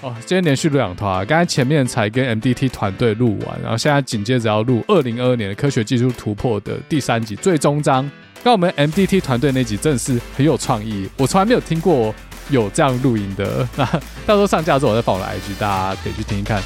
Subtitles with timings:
[0.00, 1.24] 哦，今天连续录两套啊！
[1.24, 8.08] 刚才前面才跟 MDT 团队录完，然后现在紧接着要录二零二二年的科学技术突破的第三集最终章。
[8.42, 12.14] 那我们 MDT 团队那集真的是很有创意，我从来没有听过
[12.50, 13.66] 有这样录音的。
[13.76, 13.84] 那
[14.26, 16.62] 到时候上架之后我再放我的 IG，大家可以去听一看。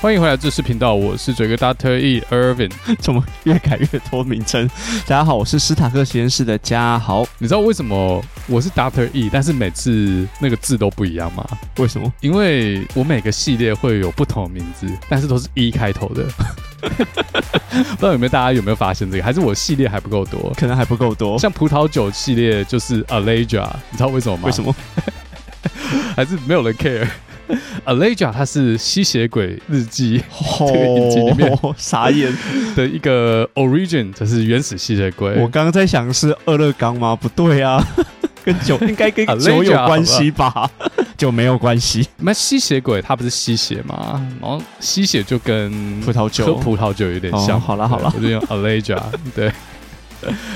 [0.00, 2.70] 欢迎回来，知识频道，我是嘴哥 Doctor E Irvin，
[3.00, 4.64] 怎么越改越多名称？
[5.08, 7.26] 大家好，我是斯塔克实验室的嘉豪。
[7.38, 11.44] 你知道为什么我是 Doctor E，但是每次那个字都不一样吗？
[11.78, 12.12] 为什么？
[12.20, 16.24] 因为我每个系列会有不同的名字，但是都是 E 开头的。
[16.80, 19.24] 不知道有没有大家有没有发现这个？
[19.24, 20.54] 还是我系列还不够多？
[20.56, 21.36] 可能还不够多。
[21.40, 24.44] 像葡萄酒系列就是 Aleja，你知道为什么吗？
[24.44, 24.72] 为什么？
[26.14, 26.72] 还是没有人
[27.84, 30.22] care？Aleja 它是吸血鬼日记
[30.58, 32.32] 这个影集里面傻眼
[32.76, 35.34] 的一个 origin，就是原始吸血鬼。
[35.36, 37.16] 我刚刚在想是二勒冈吗？
[37.16, 37.82] 不对啊，
[38.44, 40.70] 跟酒应该跟酒有关系吧？
[41.16, 42.06] 酒没有关系。
[42.18, 44.24] 那吸血鬼它不是吸血吗？
[44.40, 47.56] 然后吸血就跟葡萄酒喝葡萄酒有点像。
[47.56, 49.00] 哦、好了好了，我就用 Aleja
[49.34, 49.50] 对。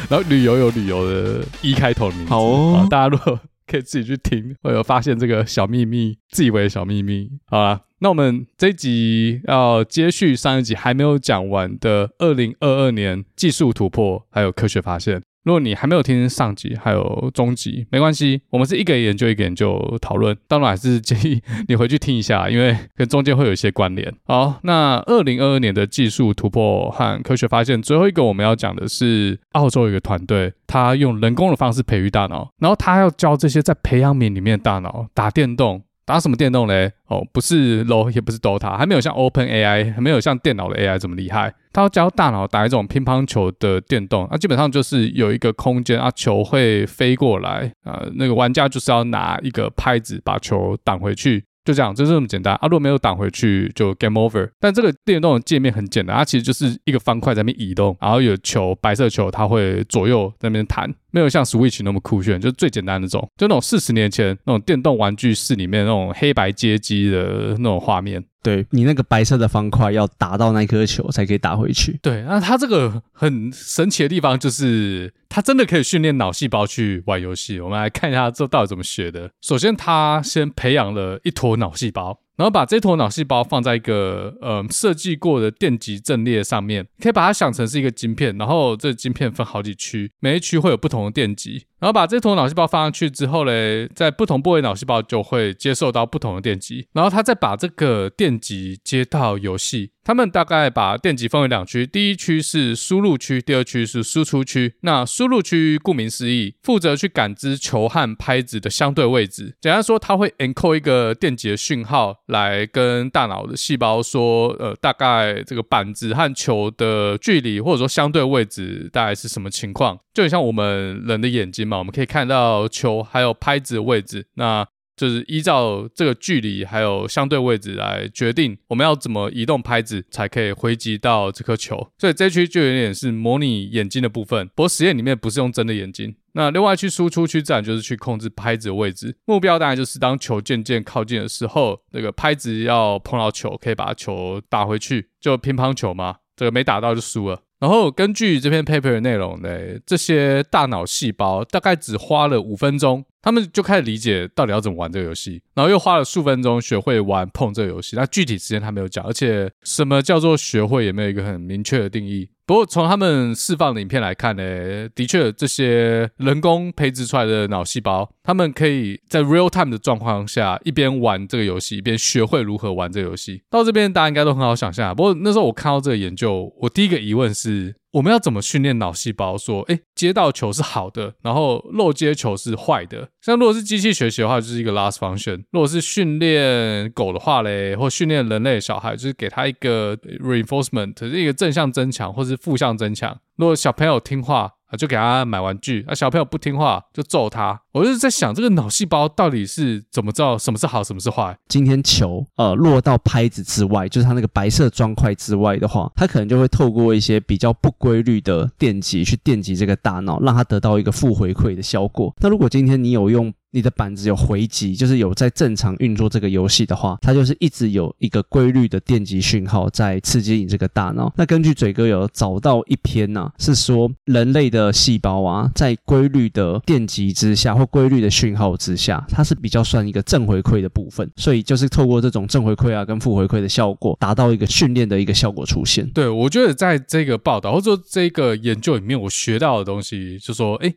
[0.09, 2.31] 然后旅游有旅游的一开头的名字。
[2.31, 3.39] 好、哦，大家如果。
[3.73, 7.31] 可以自己去听，会有发现这个小秘密，自以为的小秘密。
[7.47, 15.23] 好啦，那我们这一集要接续上一集还没有讲完的二零二二年技术突破，还有科学发现。
[15.45, 20.37] 如果你还没有听上集，还有中集，没关系，我们是一个研究一个研究讨论。
[20.47, 24.13] 当然还是建议你回去听一下，因为跟中间会有一些关联。
[24.25, 35.83] 好，那二零二二年的技术突破和科学发现，最后一个我们要讲的是澳洲一个团队，他用人工的方式培育大脑，然后他要教这些在培养皿里面的大脑打电动。
[36.05, 36.93] 打什么电动嘞？
[37.07, 41.55] 哦，不是 LO，也不是 DOTA，还没有像 Open AI，还没有像电脑的 AI 这么厉害。
[41.73, 51.45] 它要教大脑打一种乒乓球的电动，那、啊、基本上就是有一个空间啊，球会飞过来啊，那个玩家就是要拿一个拍子把球挡回去。
[51.65, 52.55] 就这样，就是这么简单。
[52.55, 54.51] 啊，如果没有挡回去，就 game over。
[54.59, 68.25] 但这个电动的界面很简单，它其实就是一个方块在那边移动，然后有球，白色球，它会左右在那边弹，没有像 Switch 那么酷炫，就是最简单的那种，就那种四十年前那种电动玩具室里面那种黑白街机的那种画面。
[68.43, 71.99] 对，你那个白色的方块要打到那颗球才可以打回去。
[72.03, 77.61] 对，那它这个很神奇的地方就是，它真的可以训练脑细胞去玩游戏。
[77.61, 79.31] 我们来看一下这到底怎么学的。
[79.41, 82.19] 首先，它先培养了一坨脑细胞。
[82.35, 91.67] 然后把这坨脑细胞放在一个呃设计过的电极阵列上面，可以把它想成是一个晶片，然后这晶片分好几区，每一区会有不同的电极。
[91.83, 99.91] 然后把这坨脑细胞放上去之后嘞，在不同部位脑细胞就会接受到不同的电极，然后他再把这个电极接到游戏。
[100.05, 104.75] 他们大概把电极分为两区，第一区是输入区，第二区是输出区。
[104.81, 109.55] 那输入区顾名思义，负责去感知球和拍子的相对位置。
[109.61, 119.99] 简单说，它会 encode 一个电极的讯号，来跟大脑的细胞说，呃，大概这个板子和球的距离，或者说相对位置大概是什么情况。
[120.13, 124.27] 就很像我们人的眼睛嘛，我们可以看到球还有拍子的位置。
[124.35, 134.47] 那就是依照这个距离还有相对位置来决定我们要怎么移动拍子才可以回击到这颗球，所以这区就有点是模拟眼睛的部分。
[134.49, 136.15] 不过实验里面不是用真的眼睛。
[136.35, 147.41] 那另外去输出区自然就是去控制拍子的位置，目标当然就是当球渐渐靠近的时候，那个拍子要碰到球，可以把球打回去，就乒乓球嘛，这个没打到就输了。
[147.63, 149.49] 然后根据这篇 paper 的内容呢，
[149.87, 153.05] 这些大脑细胞大概只花了五分钟。
[153.23, 157.97] 他们就开始理解到底要怎么玩这个游戏，然后又花了数分钟学会玩碰这个游戏。
[157.97, 162.29] 那具体时间他没有讲，而且什么叫做学会也没有一个很明确的定义。
[162.45, 173.43] 不过从他们释放的影片来看呢，的确这些人工培植出来的脑细胞，他们可以在 real time 的状况下一边玩这个游戏，一边学会如何玩这个游戏。
[173.49, 174.95] 到这边大家应该都很好想象。
[174.95, 177.77] 不过那时候我看到这个研究，我第一个疑问是。
[177.93, 183.09] 我们要怎么训练脑细胞说，诶，接到球是好的，然后漏接球是坏的？
[183.21, 193.19] 像如果是机器学习的话，就是一个 last function；如果是训练狗的话嘞，或训练人类小孩，就是给他一个 reinforcement，是一个正向增强或是负向增强。
[193.37, 194.53] 如果小朋友听话。
[194.77, 197.61] 就给他买玩具，啊，小朋友不听话就揍他。
[197.73, 201.37] 我就是在想，这个脑细胞到底是怎么知道什么是好，什么是坏？
[201.49, 212.15] 今天球呃落到拍子之外，就是它那个白色砖块之外的话，它可能就会透过一些比较不规律的电极去电击这个大脑，让它得到一个负回馈的效果。
[212.21, 221.13] 那如果今天你有用你的板子有回击，就是有在正常运作这个游戏的话，它就是一直有一个规律的电极讯号在刺激你这个大脑。
[221.17, 235.87] 那根据嘴哥有找到一篇呐、啊，是说人类的细胞啊，在规律的电极之下或规律的讯号之下，它是比较算一个正回馈的部分，所以就是透过这种正回馈啊跟负回馈的效果，达到一个训练的一个效果出现。
[235.91, 240.73] 对，我觉得在这个报道或者说这个研究里面，我学到的东西就说，哎。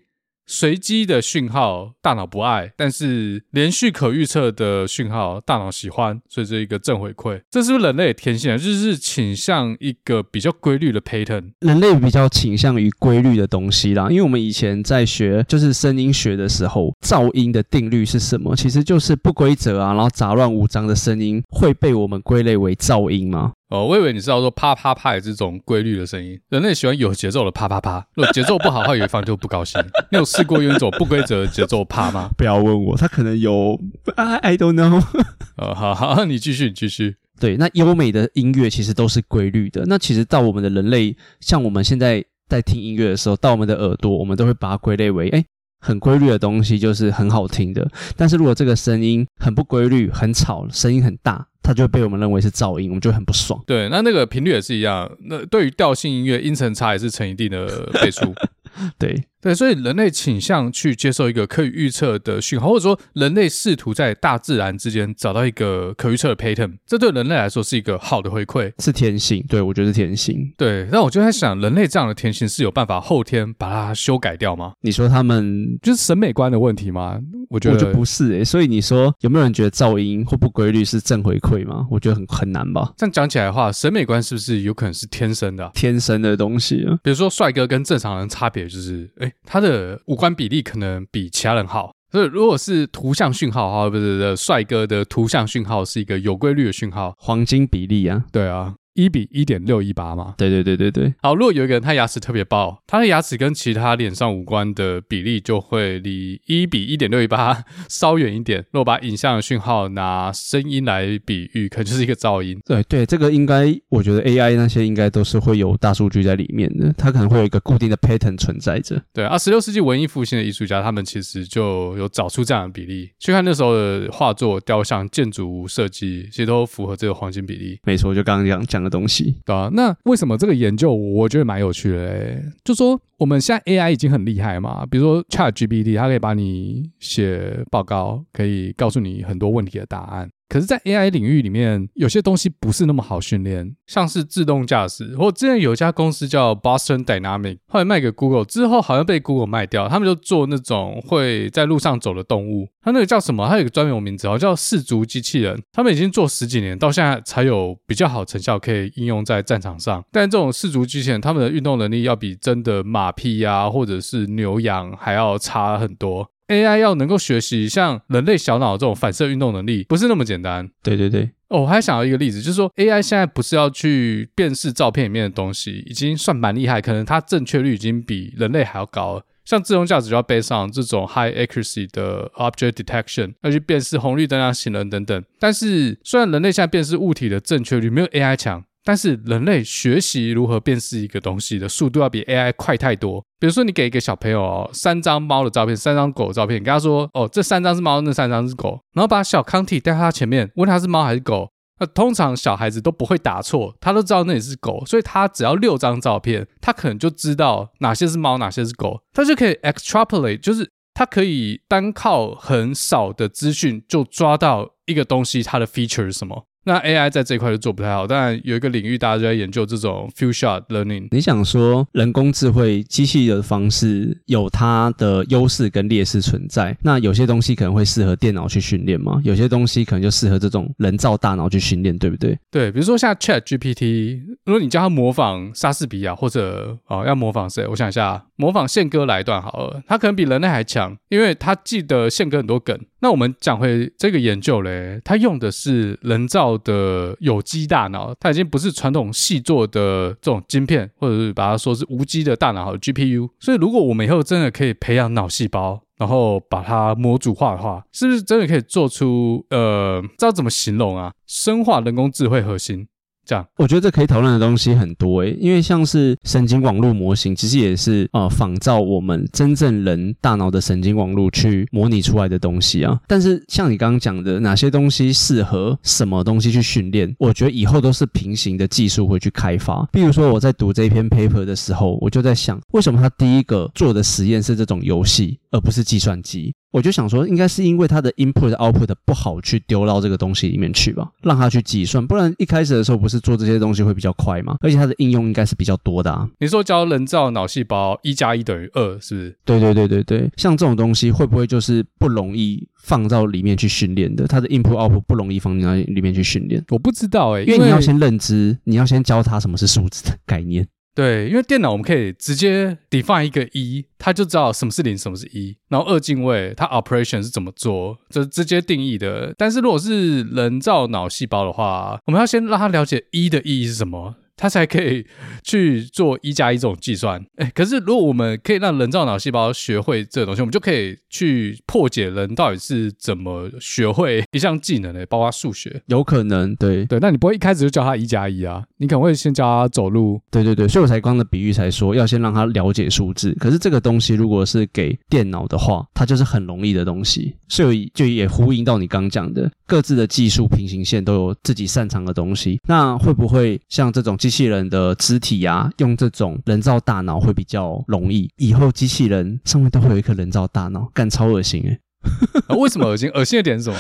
[0.47, 6.21] 随机的讯号，大脑不爱；但是连续可预测的讯号，大脑喜欢。
[6.30, 8.57] 所以这一个正回馈，这是不是人类的天性啊？
[8.57, 11.51] 就是倾向一个比较规律的 pattern。
[11.62, 18.56] 人类比较倾向于规律的东西啦，因为我们以前在学就是声音学的时候，噪音的定律是什么？
[18.56, 23.53] 其实就是不规则啊，然后杂乱无章的声音会被我们归类为噪音吗？
[23.69, 26.39] 哦，我以为你知道说啪啪啪也是这种规律的声音。
[26.50, 29.81] 人类喜欢有节奏的啪啪啪，如果节奏不好的话，有一方就不高兴。
[30.12, 32.29] 你有试过用一种不规则的节奏啪吗？
[32.38, 33.79] 不要问我，他可能有
[34.15, 35.03] ，I I don't know。
[35.57, 37.15] 呃，好好，你继续，你继续。
[37.39, 39.83] 对，那优美的音乐其实都是规律的。
[39.88, 45.44] 那其实到我们的人类，像我们现在在听音乐的时候，到我们的耳朵，我们都会把它归类为，哎，
[45.79, 47.89] 很规律的东西就是很好听的。
[48.15, 51.47] 但是如果这个声音很不规律、很吵，声音很大。
[51.65, 53.59] 它就会被我们认为是噪音，我们就很不爽。
[53.65, 55.12] 对，那那个频率也是一样。
[55.27, 58.33] 那对于调性音乐，音程差也是成一定的倍数。
[59.00, 59.23] 对。
[59.45, 69.45] 对，所以人类倾向去接受一个可以预测的讯号，或者说人类试图在大自然之间找到一个可预测的 pattern，这对人类来说是一个好的回馈，是天性。
[69.47, 70.51] 对，我觉得是天性。
[70.57, 74.74] 对，那我就在想，人类这样的天性是有办法后天把它修改掉吗？
[74.81, 77.19] 你说他们就是审美观的问题吗？
[77.51, 78.44] 我觉得不是诶、欸。
[78.44, 81.86] 所以你说有没有人觉得噪音或不规律是正回馈吗？
[81.92, 82.92] 我觉得很很难吧。
[82.97, 85.71] 这样讲起来的话，审美观是不是有可能是天生的、啊？
[85.75, 86.97] 天生的东西啊。
[87.03, 89.99] 比如说帅哥跟正常人差别就是，诶，他的。
[90.05, 98.75] 五官比例可能比其他人好，所以如果是图像讯号哈，不是的，帅哥的图像讯号是一个有规律的讯号，黄金比例啊，对啊。
[98.95, 100.33] 一比一点六一八嘛？
[100.38, 101.13] 对对对对对。
[101.21, 108.62] 好，如果有一个人他牙齿特别爆，他的牙齿跟其他脸上五官的比例就会离一比一点六一八稍远一点。
[108.71, 112.57] 如果把影像的讯号拿声音来比喻，可能就是一个噪音。
[112.65, 119.01] 对对，这个应该我觉得 AI 那些应该都是会有大数据在里面的，它可能会有一个固定的 pattern 存在着。
[119.13, 123.12] 对啊，十六世纪文艺复兴的艺术家，他们其实就有找出这样的比例。
[123.19, 127.77] 去看那时候的画作、雕像、建筑物设计，其实都符合这个黄金比例。
[127.83, 128.84] 没错，就刚刚讲讲。
[128.85, 132.41] 的东西，对啊，那为什么这个研究我觉得蛮有趣的嘞？
[132.63, 140.29] 就说我们现在 AI 已经很厉害嘛，比如说 ChatGPT，它可以帮你写报告，可以告诉你很多问题的答案。
[140.47, 145.15] 可是，在 AI 领域里面，有些东西不是那么好训练，像是自动驾驶。
[145.18, 149.89] 或之前有一家公司叫 Boston Dynamic，后来卖给 Google 之后，好像被 Google 卖掉。
[149.89, 153.47] 他们就做那种会在路上走的动物，它那个叫什么？
[153.50, 155.59] 它有个专有名字好像，叫四足机器人。
[155.74, 160.03] 他们已经做十几年，到现在才有比较好成效可以应用在战场上。
[160.12, 166.30] 但这种四足机器人，他们的运动能力要比真的马匹呀，或者是牛羊还要差很多。
[166.47, 170.69] AI 要能够学习像人类小脑这种反射运动能力，不是那么简单。
[170.83, 171.31] 对对对。
[171.47, 179.24] 哦，我还想到一个例子，就是说 AI 现在不是要去辨识照片里面的东西，已经算蛮厉害，可能它正确率已经比人类还要高了。
[179.44, 185.24] 像自动驾驶就要背上这种 high accuracy 的 object detection，要去辨识红绿灯啊、行人等等。
[185.39, 188.63] 但是虽然人类现在辨识物体的正确率没有 AI 强。
[188.85, 193.19] 但是人类学习如何辨识一个东西的速度要比 AI 快太多。
[193.39, 201.49] 比如说，你给一个小朋友哦，三张猫的照片，三张狗的照片，你跟他说哦，这三张是猫，那三张是狗，然后把小康体带到他前面，问他是猫还是狗。
[201.77, 216.45] 那通常小孩子都不会答错，他都知道那里是狗，所以他只要六张照片，他可能就知道哪些是猫，哪些是狗，他就可以 extrapolate，就是他可以单靠很少的资讯就抓到一个东西它的 feature 是什么。
[216.66, 221.07] 那 AI 在这一块就做不太好，当然有一个领域大家就在研究这种 few shot learning。
[221.12, 226.76] 你想说人工智慧机器的方式有它的优势跟劣势存在？
[226.81, 229.22] 那有些东西可能会适合电脑去训练吗？
[229.24, 232.38] 有些东西可能就适合这种人造大脑去训练，对不对？
[232.50, 237.66] 对，比如说像 ChatGPT，如果你叫它模仿莎士比亚，或者哦要模仿谁？
[237.68, 242.78] 我想一下，模仿宪哥来一段好了，它可能比人类还强，因为它记得宪哥很多梗。
[243.02, 253.30] 那我们讲回这个研究嘞，它用的是人造的有机大脑，它已经不是传统细做的这种晶片，或者是把它说是无机的大脑和 GPU。
[253.40, 261.14] 所以，如果我们以后真的可以培养脑细胞，然后把它模组化的话，是不是真的可以做出呃，知道怎么形容啊？
[261.28, 262.87] 生化人工智慧核心。
[263.25, 272.99] 这样，我觉得这可以讨论的东西很多诶，因为像是神经网络模型，其实也是呃仿照我们真正人大脑的神经网络去模拟出来的东西啊。
[273.07, 279.87] 但是像你刚刚讲的，哪些东西适合什么东西去训练，我觉得以后都是平行的技术会去开发。
[279.91, 286.53] 比如说我在读这篇 paper 的时候，我就在想，为什么他第一个做的实验是这种游戏，而不是计算机？
[286.75, 294.57] 我就想说，应该是因为它的 input output 不好去丢到这个东西里面去吧，让它去计算，不然一开始的时候不是做这些东西会比较快吗？
[294.59, 296.29] 而且它的应用应该是比较多的啊。
[296.37, 299.37] 你说教人造脑细胞一加一等于二，是不是？
[299.45, 304.27] 对对对对对，像这种东西会不会就是不容易放到里面去训练的？
[304.27, 306.61] 它的 input output 不容易放到里面去训练？
[306.67, 310.67] 我不知道诶、欸，因为你要先认知，你要先教它什么是数字的概念。
[310.95, 315.56] 对，因为电脑我们可以直接 define 一个一，它就知道什么是零，什么是一。
[315.68, 319.35] 然后二进位，它 operation 是怎么做，这是直接定义的。
[319.37, 324.16] 但是如果是人造脑细胞的话，我们要先让它了解一的意义是什么。
[324.37, 325.06] 它才可以
[325.44, 335.81] 去做一加一这种计算， 哎，可是如果我们可以让人造脑细胞学会这个东西，我们就可以去破解人到底是怎么学会一项技能的，包括数学。
[335.87, 338.61] 有可能，对对，那你不会一开始就教他一加一啊？
[338.77, 340.19] 你可能会先教他走路。
[340.30, 343.33] 对对对，所以我才刚的比喻才说要先让他了解数字。
[343.39, 352.59] 可是这个东西如果是给电脑的话，它就是很容易的东西，所以就也呼应到你刚讲的，各自的技术平行线都有自己擅长的东西。
[352.68, 354.18] 那会不会像这种？
[354.25, 358.27] 机器人的肢体呀、啊，用这种人造大脑会比较容易。
[358.37, 361.79] 以后机器人上面都会有一颗人造大脑，干超恶心诶、
[362.49, 363.07] 啊、为什么恶心？
[363.13, 363.77] 恶心的点是什么？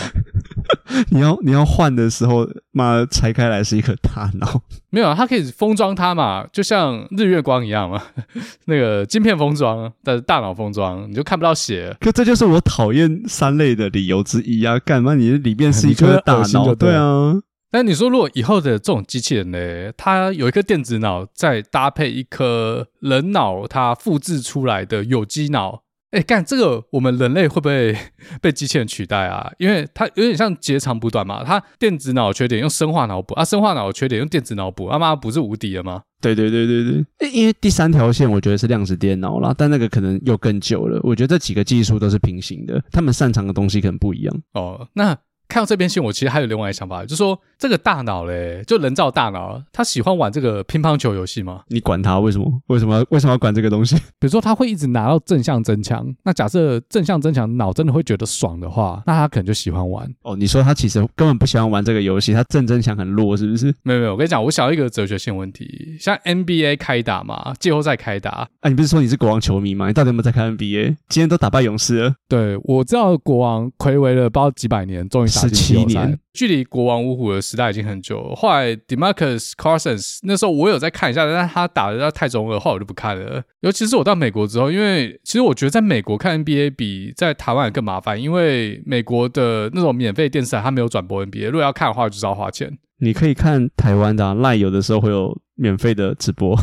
[1.09, 4.61] 你要你要换的时候，妈拆开来是一颗大脑。
[4.91, 7.99] 没有，它可以封装它嘛，就像日月光一样嘛。
[8.65, 11.97] 那个晶片封装，但是大脑封装，你就看不到血。
[11.99, 14.77] 可这就是我讨厌三类的理由之一啊！
[14.77, 15.15] 干嘛？
[15.15, 16.75] 你里面是一颗大脑？
[16.75, 17.33] 对啊。
[17.71, 27.93] 但你说，如果以后的这种机器人呢，它有一颗电子脑，再搭配一颗人脑，它复制出来的有机脑，哎，干这个，我们人类会不会
[28.41, 29.51] 被机器人取代啊？
[29.57, 36.03] 因为它有点像截长补短嘛，它电子脑缺点用生化脑补啊，生化脑缺点用电子脑补，他妈不是无敌了吗？
[36.21, 40.97] 对对对对对，因为第三条线我觉得是量子电脑啦，但那个可能又更久了。
[41.03, 44.41] 我觉得这几个技术都是平行的，他们擅长的东西可能不一样。
[44.53, 45.17] 哦，那。
[45.47, 51.61] 看到这边信，我其实还有另外一个想法，就是说这个大脑嘞，就人造大脑，他喜欢玩这个乒乓球游戏吗？
[51.67, 52.61] 你管他为什么？
[52.67, 53.05] 为什么？
[53.09, 53.95] 为什么要管这个东西？
[54.19, 60.09] 比如说他会一直拿到正向增强，那假设正向增强脑真的会觉得爽的话，那他可能就喜欢玩。
[60.23, 63.73] 哦，你说他其实根本不喜欢玩这个游戏，他正增强很弱，是不是？
[63.83, 69.87] 没有没有，我跟你讲，我想到一个哲学性问题，像 NBA 开打嘛，季后赛开打，哎、啊，你不是说你是国王球迷吗？
[69.87, 70.95] 你到底有没有在看 NBA？
[71.09, 72.15] 今天都打败勇士了。
[72.27, 76.17] 对，我知道国王睽违了不知道几百年，终于打进季后赛。
[76.33, 78.35] 距离国王五虎的时代已经很久了。
[78.35, 83.43] 后来 Demarcus Cousins 那时候我有在看一下，但是他打的太中二，后来我就不看了。
[83.61, 92.77] 尤其是我到美国之后，因为其实我觉得在美国看 NBA 比在台湾更麻烦，因为美国的那种免费电视台它没有转播 NBA，如果要看的话就是要花钱。
[92.97, 96.57] 你可以看台湾的 Line，有的时候会有免费的直播，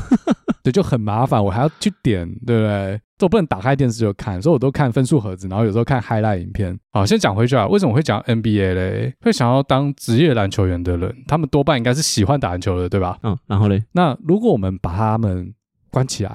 [0.62, 3.00] 对，就很麻烦，我还要去点，对不对？
[3.20, 6.76] 我不能打开电视就看，所以我都看分数盒子，然后有时候看 highlight 影片。
[6.90, 9.14] 好，先讲回去啊，为什么会讲 NBA 嘞？
[9.20, 13.16] 会想要当职业篮球员的人，他们多半应该是喜欢打篮球的，对吧？
[13.22, 15.54] 嗯，然后嘞，那如果我们把他们
[15.90, 16.32] 关起来，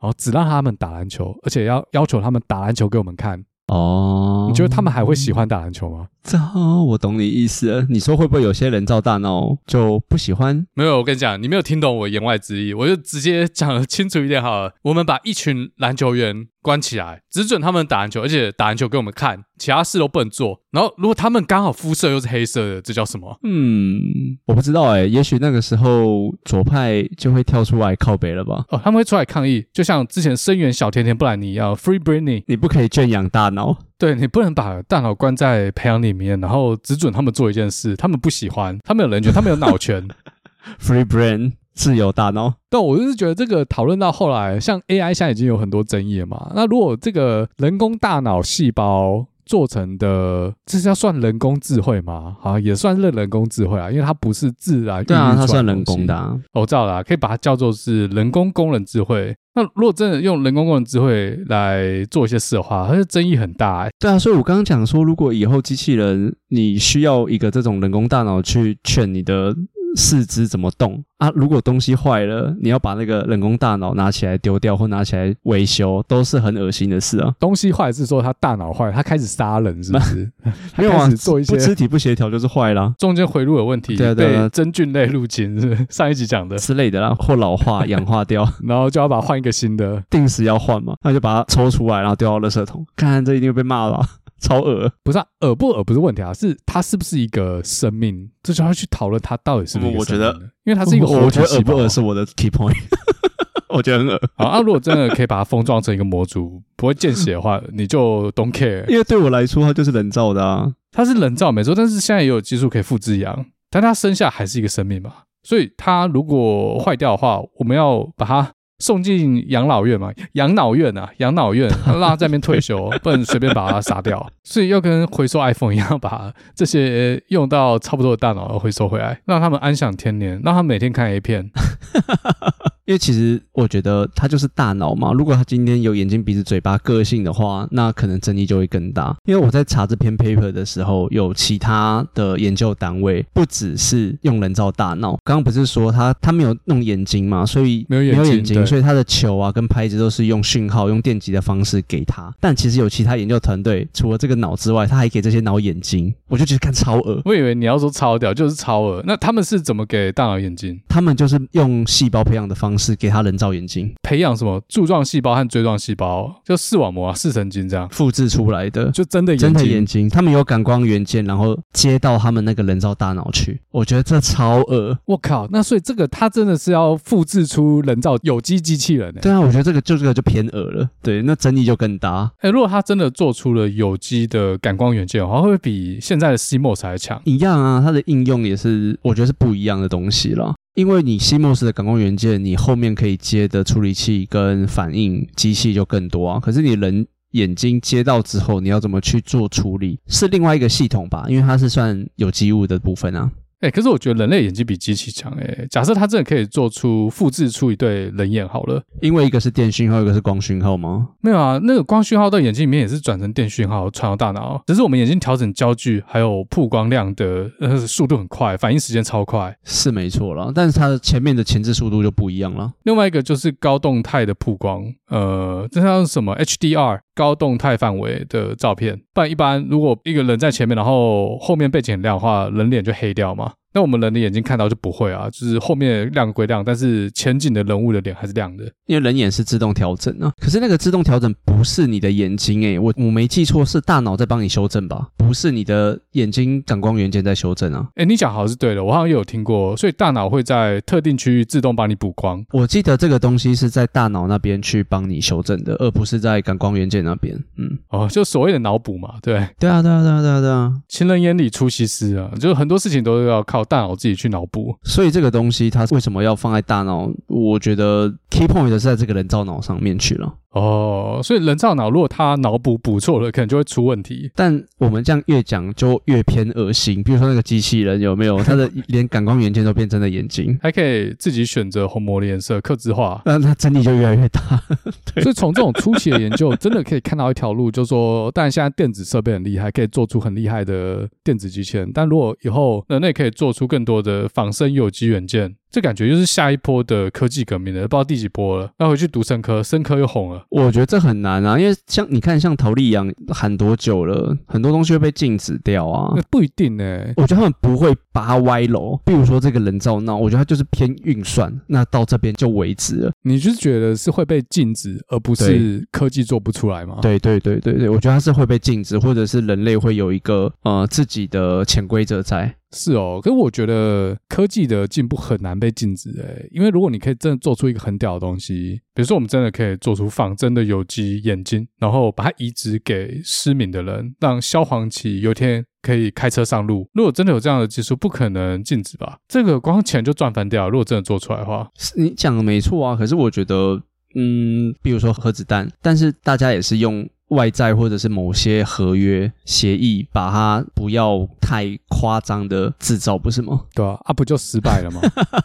[0.00, 3.44] 然后只让他们打篮球，而且要要求他们打篮球给我们看。
[3.68, 6.08] 哦，你觉得他们还会喜欢打篮球吗？
[6.24, 6.38] 这
[6.86, 7.86] 我懂你意思了。
[7.90, 10.66] 你说会不会有些人造大脑就不喜欢？
[10.74, 14.72] 没有，我跟你讲，你没有听懂我言外之意，我就直接讲得清楚一点好了。
[14.82, 20.62] 我们把一群篮球员关起来，只准他们打篮球，而且打篮球给我们看，其他事都不能做。
[20.72, 23.38] 然后，如果他们刚好肤色又是黑色的，这叫什么？
[23.44, 24.00] 嗯，
[24.46, 25.08] 我不知道哎、欸。
[25.08, 28.64] 也许那个时候左派就会跳出来靠北了吧？
[28.70, 33.78] 哦，他们会出来抗议，就像之前声援小甜甜布兰妮一样，Free Britney，你不可以圈养大脑。
[33.98, 40.08] 对，你不能把大脑关在培养里面，然后只准他们做一件事，他们不喜欢，他们有人权，他们有脑权，
[40.80, 41.52] Free Brain。
[41.74, 46.52] 自由大脑，但我就是觉得这个讨论到后来，像 AI 现在已经有很多争议了嘛。
[46.54, 52.36] 那如果这个人工大脑细胞做成的，这是要算人工智慧吗？
[52.40, 55.04] 好，也算是人工智慧啊，因为它不是自然。
[55.04, 56.36] 对啊，它算人工的啊。
[56.52, 59.34] 我知道了，可以把它叫做是人工工人智慧。
[59.56, 63.90] 那如果真的用人工工人智慧来做一些事的话，它的争议很大欸。
[63.98, 69.54] 对啊，所以我刚刚讲说，如果以后机器人你需要一个这种人工大脑去劝你的。
[69.94, 71.30] 四肢怎么动啊？
[71.34, 77.32] 如果东西坏了，你要把那个人工大脑拿起来丢掉或拿起来维修，都是很恶心的事啊。
[77.38, 80.30] 东西坏是说他大脑坏，他开始杀人是不是？
[80.76, 85.86] 没有啊，做一些肢体不协调就是坏了，中间回路有问题，对对对，被真菌类入侵是不是？
[85.90, 92.84] 上一集讲的之类的啦，或老化、氧化掉， 然后就要把它换一个新的，定时要换嘛，那就把它抽出来，然后丢到垃圾桶。
[92.96, 94.04] 看看这一定会被骂了。
[94.44, 98.30] 超恶，不是恶、啊、不恶不是问题啊，是它是不是一个生命？
[98.42, 100.26] 这就要去讨论它到底是不是一个生命。
[100.28, 102.76] 我觉得，因为它是一个活体细胞，我觉得恶不恶是我的 key point。
[103.74, 104.20] 我觉得很恶。
[104.36, 108.86] 好，啊，如果真的可以把它封装成一个模组，不会见血的话， 你就 don't care。
[108.88, 118.52] 因为对我来说，它就是人造的啊，它是人造没错，但是现在也有技术可以复制羊，但它生下还是一个生命嘛，所以它如果坏掉的话，我们要把它。
[118.78, 124.28] 送进养老院嘛，养老院啊，养老院， 让他在那边退休，不能随便把他杀掉。
[124.42, 131.50] 所以要跟回收 iPhone 一样，把这些用到差不多的大脑回收回来，让他们安享天年，让他们每天看 A 片。
[132.86, 135.12] 因为其实我觉得他就是大脑嘛。
[135.12, 139.16] 如果他今天有眼睛、鼻子、嘴巴、个性的话，那可能争议就会更大。
[139.24, 145.18] 因为我在查这篇 paper 的时候，有其他的研究单位不只是用人造大脑。
[145.24, 152.30] 刚刚不是说他他没有弄眼睛嘛，所以没有眼睛，所以他的球啊跟拍子都是用讯号、用电极的方式给他。
[152.38, 156.12] 但其实有其他研究团队，除了这个脑之外，他还给这些脑眼睛。
[156.28, 157.22] 我就觉得看超恶。
[157.24, 159.02] 我以为你要说超屌，就是超恶。
[159.06, 160.78] 那他们是怎么给大脑眼睛？
[160.88, 162.84] 他们就是用细胞培养的方式。
[162.84, 170.06] 是给他人造眼睛，培养什么柱状细胞和锥状细胞，就视网膜啊、视神经这样复制出来的，就真的眼睛真的眼睛。
[170.06, 173.58] 他们有感光元件，然后接到他们那个人造大脑去。
[173.70, 175.48] 我觉得这超恶，我靠！
[175.50, 179.10] 那所以这个他真的是要复制出人造有机机器人？
[179.14, 180.86] 对啊，我觉得这个就这个就偏恶了。
[181.02, 182.30] 对，那争议就更大。
[182.40, 187.18] 哎，如果他真的做出了有机的感光元件的话，会比现在的 CMOS 还强？
[187.24, 190.54] 一样啊，它的应用也是，我觉得是不一样的东西了。
[190.74, 196.40] 因为你 CMOS 的感光元件，你后面可以接的处理器跟反应机器就更多啊。
[196.40, 201.26] 可是你人眼睛接到之后，你要怎么去做处理，是另外一个系统吧？
[201.28, 203.30] 因为它是算有机物的部分啊。
[203.64, 205.66] 哎、欸，可是我觉得人类眼睛比机器强哎。
[205.70, 211.08] 假设它真的可以做出复制出一对人眼好了，因为一个是电讯号，一个是光讯号吗？
[211.22, 220.52] 没有啊，那个光讯号到眼睛里面也是转成电讯号传到大脑，只是我们眼睛调整焦距还有曝光量的呃速度很快，反应时间超快，是没错啦。
[220.54, 222.70] 但是它的前面的前置速度就不一样了。
[222.82, 229.00] 另外一个就是高动态的曝光，呃，这像什么 HDR 高动态范围的照片。
[229.14, 233.52] 不然一般如果一个人在前面，然后后面背景很亮的话，人脸就黑掉嘛。
[233.74, 240.32] 那我们人的眼睛看到就不会啊，就是后面亮归亮，但是前景的人物的脸还是亮的，因为人眼是自动调整啊。
[240.40, 245.08] 可是那个自动调整不是你的眼睛诶、欸，我我没记错是大脑在帮你修正吧？
[245.16, 247.88] 不是你的眼睛感光元件在修正啊？
[247.96, 252.44] 诶，你讲好像是对的，我好像也有听过，所以大脑会在特定区域自动帮你补光。
[252.52, 257.34] 我记得这个东西是在大脑那边去帮你修正的，而不是在感光元件那边。
[257.56, 264.76] 嗯，哦，就所谓的脑补嘛，对，对啊，对啊，对啊，对啊，对啊，情人眼里出西施啊，就是很多事情都要靠大脑自己去脑补。
[264.84, 267.10] 所以这个东西它为什么要放在大脑？
[267.26, 270.32] 我觉得 key point 是在这个人造脑上面去了。
[270.54, 274.30] 哦，所以人造脑如果他脑补补错了，可能就会出问题。
[274.36, 277.02] 但我们这样越讲就越偏恶心。
[277.02, 278.40] 比如说那个机器人有没有？
[278.44, 284.40] 他的连感光元件都变成了眼睛，还可以自己选择虹膜的颜色，刻字化， 那它争议就越来越大。
[285.20, 291.90] 所以从这种初期的研究，真的可以看到一条路，就是说，但现在电子设备很厉害，可以做出很厉害的电子机器人。
[291.92, 295.56] 但如果以后人类可以做出更多的仿生有机元件。
[295.74, 298.70] 这感觉就是下一波的科技革命了，不知道第几波了。
[298.78, 300.46] 要回去读生科，生科又红了。
[300.50, 306.12] 我觉得这很难啊，因为像你看，像桃莉羊喊多久了，很多东西会被禁止掉啊。
[306.14, 308.96] 那不一定呢、欸，我觉得他们不会把它歪楼。
[309.04, 313.12] 比如说这个人造脑，我觉得它就是偏运算，那到这边就为止了。
[313.22, 316.98] 你就是觉得是会被禁止，而不是科技做不出来吗？
[317.02, 322.54] 对对对对对，我觉得它是会被禁止，或者是人类会有一个呃自己的潜规则在。
[322.74, 336.88] 是哦，可是我觉得科技的进步很难被禁止诶，因为如果你可以真的做出一个很屌的东西，比如说我们真的可以做出仿真的有机眼睛，然后把它移植给失明的人，让萧煌奇有一天可以开车上路。
[336.92, 339.18] 如果真的有这样的技术，不可能禁止吧？
[339.28, 340.68] 这个光钱就赚翻掉。
[340.68, 342.96] 如果真的做出来的话，你讲的没错啊。
[342.96, 343.80] 可是我觉得，
[344.16, 347.08] 嗯，比如说核子弹，但是大家也是用。
[347.28, 353.62] 外债或者是某些合约协议，把它不要太夸张的制造，不是吗？
[353.74, 355.00] 对啊，啊不就失败了吗？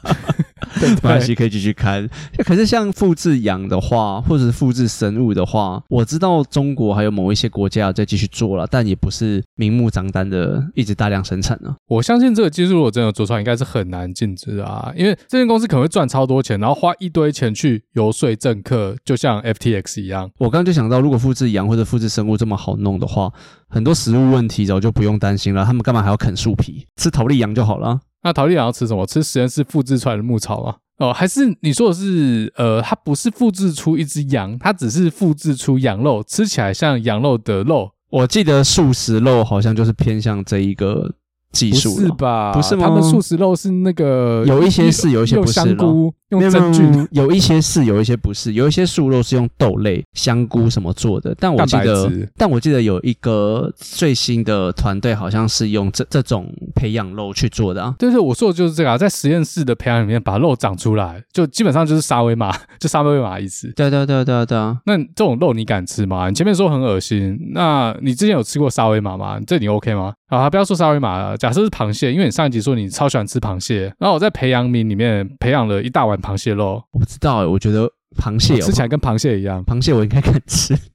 [0.81, 2.07] 没关系，可以继续看。
[2.45, 11.75] 可是像复制羊的话，或者是复制生物的话，我知道中国还有某一些国家在继续做了，但也不是明目张胆的一直大量生产啊。
[11.87, 20.29] 我相信这个技术如果真的做出来，应该是很难禁止啊，因为这间公司可能会赚超多钱，然后花一堆钱去游说政客，就像 FTX 一样。
[20.37, 23.31] 我刚刚就想到，如果复制羊或者复制生物这么好弄的话，
[23.67, 25.65] 很多食物问题早就不用担心了。
[25.65, 26.85] 他们干嘛还要啃树皮？
[26.97, 27.99] 吃桃莉羊就好了。
[28.23, 29.05] 那陶丽羊要吃什么？
[29.05, 30.75] 吃实验室复制出来的牧草吗？
[30.97, 37.91] 哦，还是你说的是，呃，它不是复制出一只羊，它只是复制出羊肉，吃起来像羊肉的肉。
[38.09, 41.15] 我记得素食肉好像就是偏向这一个。
[41.51, 42.53] 技术不是吧？
[42.53, 42.85] 不是吗？
[42.85, 45.53] 他们素食肉是那个有一些是，有一些不是。
[45.53, 48.53] 香菇用真菌， 有一些是，有一些不是。
[48.53, 57.95] 有一些素肉是用豆类、香菇什么做的，但我记得，但我记得有一个最新的团队好像是用这这种培养肉去做的啊。
[57.97, 63.71] 对对，我说的就是这个啊，在实验室的培养里面把肉长出来，就基本上就是沙威玛， 就沙威玛意思。
[63.75, 64.77] 对对对对对啊！
[64.85, 66.29] 那这种肉你敢吃吗？
[66.29, 69.39] 你前面说很恶心，那你之前有吃过沙威玛吗？
[69.45, 70.13] 这你 OK 吗？
[70.27, 71.37] 好，不要说沙威玛了。
[71.37, 76.83] 假设是螃蟹，因为你上一集说你超喜欢吃螃蟹，然后我在培养皿里面培养了一大碗螃蟹肉。
[76.91, 80.75] 我不知道哎，我觉得螃蟹吃起来跟螃蟹一样，螃蟹我应该敢吃。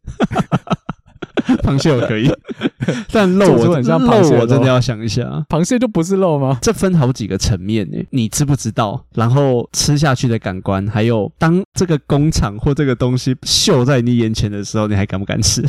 [1.62, 2.30] 螃蟹我可以，
[3.12, 6.58] 但肉我很像螃蟹，我真的要想一下，螃蟹就不是肉吗？
[6.62, 9.04] 这分好几个层面呢，你知不知道？
[9.14, 15.62] 然后吃下去的感官，还有当这个工厂或这个东西秀在你眼前的时候，你还敢不敢吃？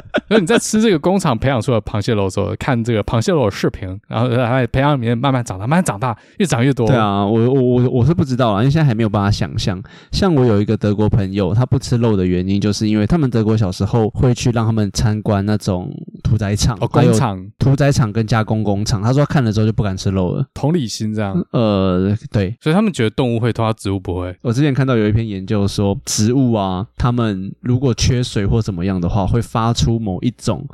[0.28, 6.86] 那你在吃这个工厂培养出的螃蟹肉的时候，看这个螃蟹肉的视频，然后在培养里面慢慢长大，慢慢长大，越长越多。
[6.86, 9.80] 对啊，我我我我是不知道啊，因为现在还没有办法想象。
[10.10, 15.90] 像我有一个德国朋友，他不吃肉的原因，就是因为他们德国小时候会去让他们参观那种
[16.22, 19.00] 屠宰场、哦、工厂、屠宰场跟加工工厂。
[19.02, 20.44] 他说看了之后就不敢吃肉了。
[20.54, 21.40] 同理心这样？
[21.52, 24.36] 呃，对，所以他们觉得动物会，他植物不会。
[24.42, 30.66] 我之前看到有一篇研究说，植物啊，他们如果缺水或怎么样的话，会发出某一种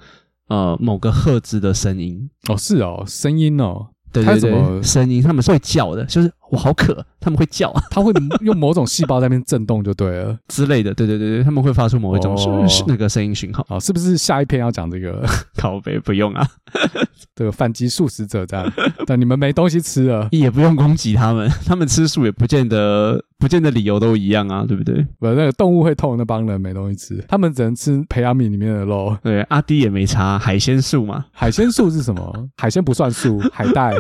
[0.49, 2.29] 呃某个赫兹的声音。
[2.49, 8.13] 哦，是哦，声音哦，对对对，声音，他们是会叫的，就是我好渴，他们会叫， 他会
[8.43, 15.25] 用某种细胞在那边震动就对了之类的，对对对对，他们会发出某一种、哦、那个声音讯号，哦，是不是下一篇要讲这个？
[15.57, 16.47] 靠北不用啊，
[17.35, 18.71] 这个反击素食者这样，
[19.07, 23.25] 但你们没东西吃了，也不用攻击他们，他们吃素也不见得。
[23.43, 25.05] 不见得理由都一样啊，对不对？
[25.19, 29.19] 不，那个动物会痛，那帮人没东西吃，他们只能吃培养皿里面的肉。
[29.21, 31.25] 对，阿迪也没差，海鲜素嘛。
[31.33, 32.49] 海鲜素是什么？
[32.57, 33.93] 海鲜不算素，海带。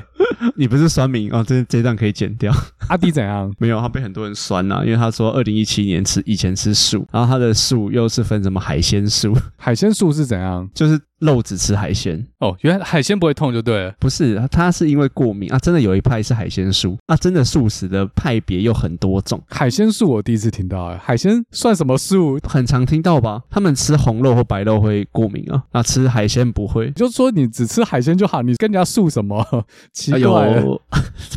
[0.54, 1.44] 你不是酸民哦？
[1.44, 2.52] 这这段可以剪掉。
[2.88, 3.52] 阿迪怎样？
[3.58, 9.32] 没有，他被很多人酸呐、啊，因为他说二零一七年吃以前吃素，然后他的素又是分什么海鲜素？
[9.56, 10.68] 海鲜素是怎样？
[10.74, 11.00] 就是。
[11.22, 13.94] 肉只吃海鲜哦，原来海鲜不会痛就对了。
[14.00, 15.58] 不是，他是因为过敏啊。
[15.60, 19.40] 真的有一派是海鲜素啊，真的素食的派别有很多种。
[19.48, 22.40] 海鲜素我第一次听到，哎，海鲜算什么素？
[22.42, 23.40] 很常听到吧？
[23.48, 26.90] 他们吃红肉或白肉会过敏啊，那吃海鲜不会。
[26.90, 29.46] 就是说你只吃海鲜就好，你跟人家素什么？
[29.94, 30.60] 奇怪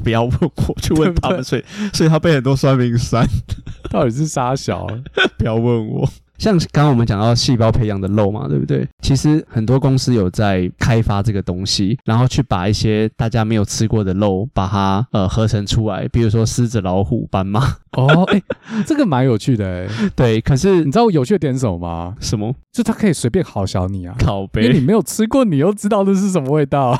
[0.03, 1.43] 不要问我，去问他们。
[1.43, 3.25] 所以，所以他被很多酸民酸，
[3.91, 4.87] 到底是啥小？
[5.37, 6.07] 不要问我。
[6.37, 8.85] 像刚刚我们讲到细胞培养的肉嘛，对不对？
[9.01, 17.77] 其实很多公司有在开发这个东西，然后去把一些大家没有吃过的肉，把它呃合成出来，比如说狮子、老虎、斑马。
[17.93, 18.41] 哦，哎，
[18.85, 19.89] 这个蛮有趣的诶。
[20.13, 22.13] 对，可是你知道有趣的点是什么吗？
[22.19, 22.53] 什么？
[22.73, 24.63] 就它可以随便好小你啊，靠北。
[24.63, 26.99] 因为你没有吃过，你又知道这是什么味道。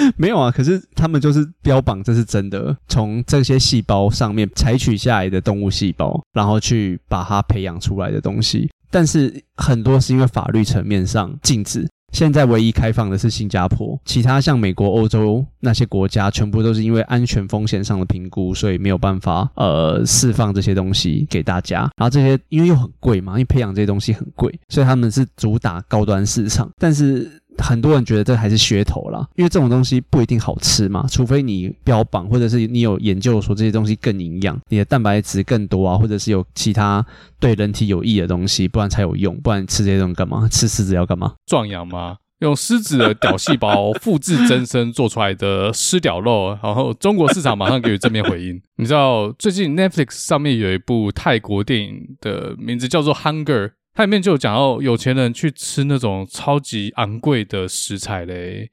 [0.16, 8.68] 没有啊，可是他们就是标榜这是真的，从这些细胞上面采取下来的动物细胞，然后去把它培养出来的东西。
[8.90, 21.80] 但是很多是因为法律层面上禁止，现在唯一开放的是新加坡，其他像美国、欧洲那些国家，全部都是因为安全风险上的评估，所以没有办法呃释放这些东西给大家。
[21.96, 27.30] 然后这些因为又很贵嘛，因为培养这些东西很贵，所以他们是主打高端市场，但是。
[27.58, 37.04] 很多人觉得这还是噱头啦，因为这种东西不一定好吃嘛，除非你标榜，或者是你有研究说这些东西更营养，你的蛋白质更多啊，或者是有其他
[37.40, 40.48] 对人体有益的东西，不然才有用，不然吃这些东西干嘛？
[40.48, 41.34] 吃狮子要干嘛？
[41.46, 42.16] 壮阳吗？
[42.40, 48.62] 用狮子的屌细胞复制增生做出来的狮屌肉，然后中国市场马上给予正面回应。
[48.76, 53.68] 你知道最近 Netflix 上面有一部泰国电影的名字叫做《Hunger》。
[53.98, 58.70] 它里面就有讲到有钱人去吃那种超级昂贵的食材嘞，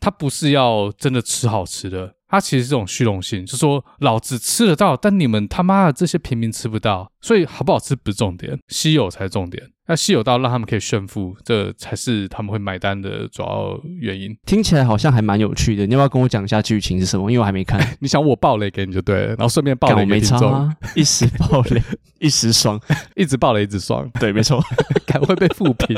[0.00, 9.62] 他不是要真的吃好吃的，他其实这种虚荣心，就是说老子吃得到，但你们他妈的这些平民吃不到，所以好不好吃不是重点，稀有才是重点。
[9.86, 14.36] 那稀有到让他们可以炫富，这才是他们会买单的主要原因。
[14.46, 17.30] 听起来好像还蛮有趣的，你要不要跟我讲一下剧情是什么？
[17.30, 17.80] 因为我还没看。
[18.00, 21.82] 你想我爆雷给你就对了，然后顺便爆雷给听众，啊、 一时爆雷
[22.20, 22.80] 一时爽，
[23.16, 24.08] 一直爆雷一直爽。
[24.20, 24.60] 对，没错，
[25.06, 25.96] 可能会被负评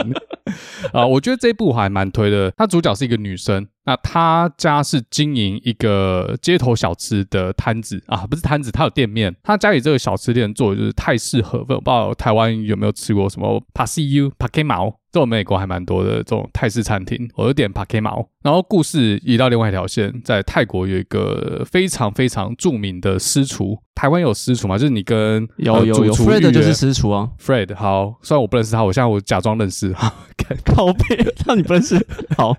[0.93, 1.07] 啊。
[1.07, 3.67] 我觉得这一部还蛮推的，它主角是一个女生。
[3.87, 9.35] 那他家是经营一个街头小吃的摊子啊，不是摊子，他有店面。
[9.43, 17.31] 他家里这个小吃店做的就是泰式河粉，不知道台湾有没有吃过什么帕西 U、帕 K 毛，这种美国还蛮多的这种泰式餐厅。
[17.37, 18.29] 我有点帕 K 毛。
[18.43, 23.79] 然后故事移到另外一条线，在泰国有一个非常非常著名的私厨。
[23.95, 24.77] 台湾有私厨吗？
[24.77, 27.31] 就是你跟有有有 Fred 就是私厨啊。
[27.41, 29.93] Fred 好，虽然我不认识他，我现在我假装认识。
[29.93, 30.13] 哈，
[30.67, 31.97] 靠北，那你不认识？
[32.37, 32.55] 好，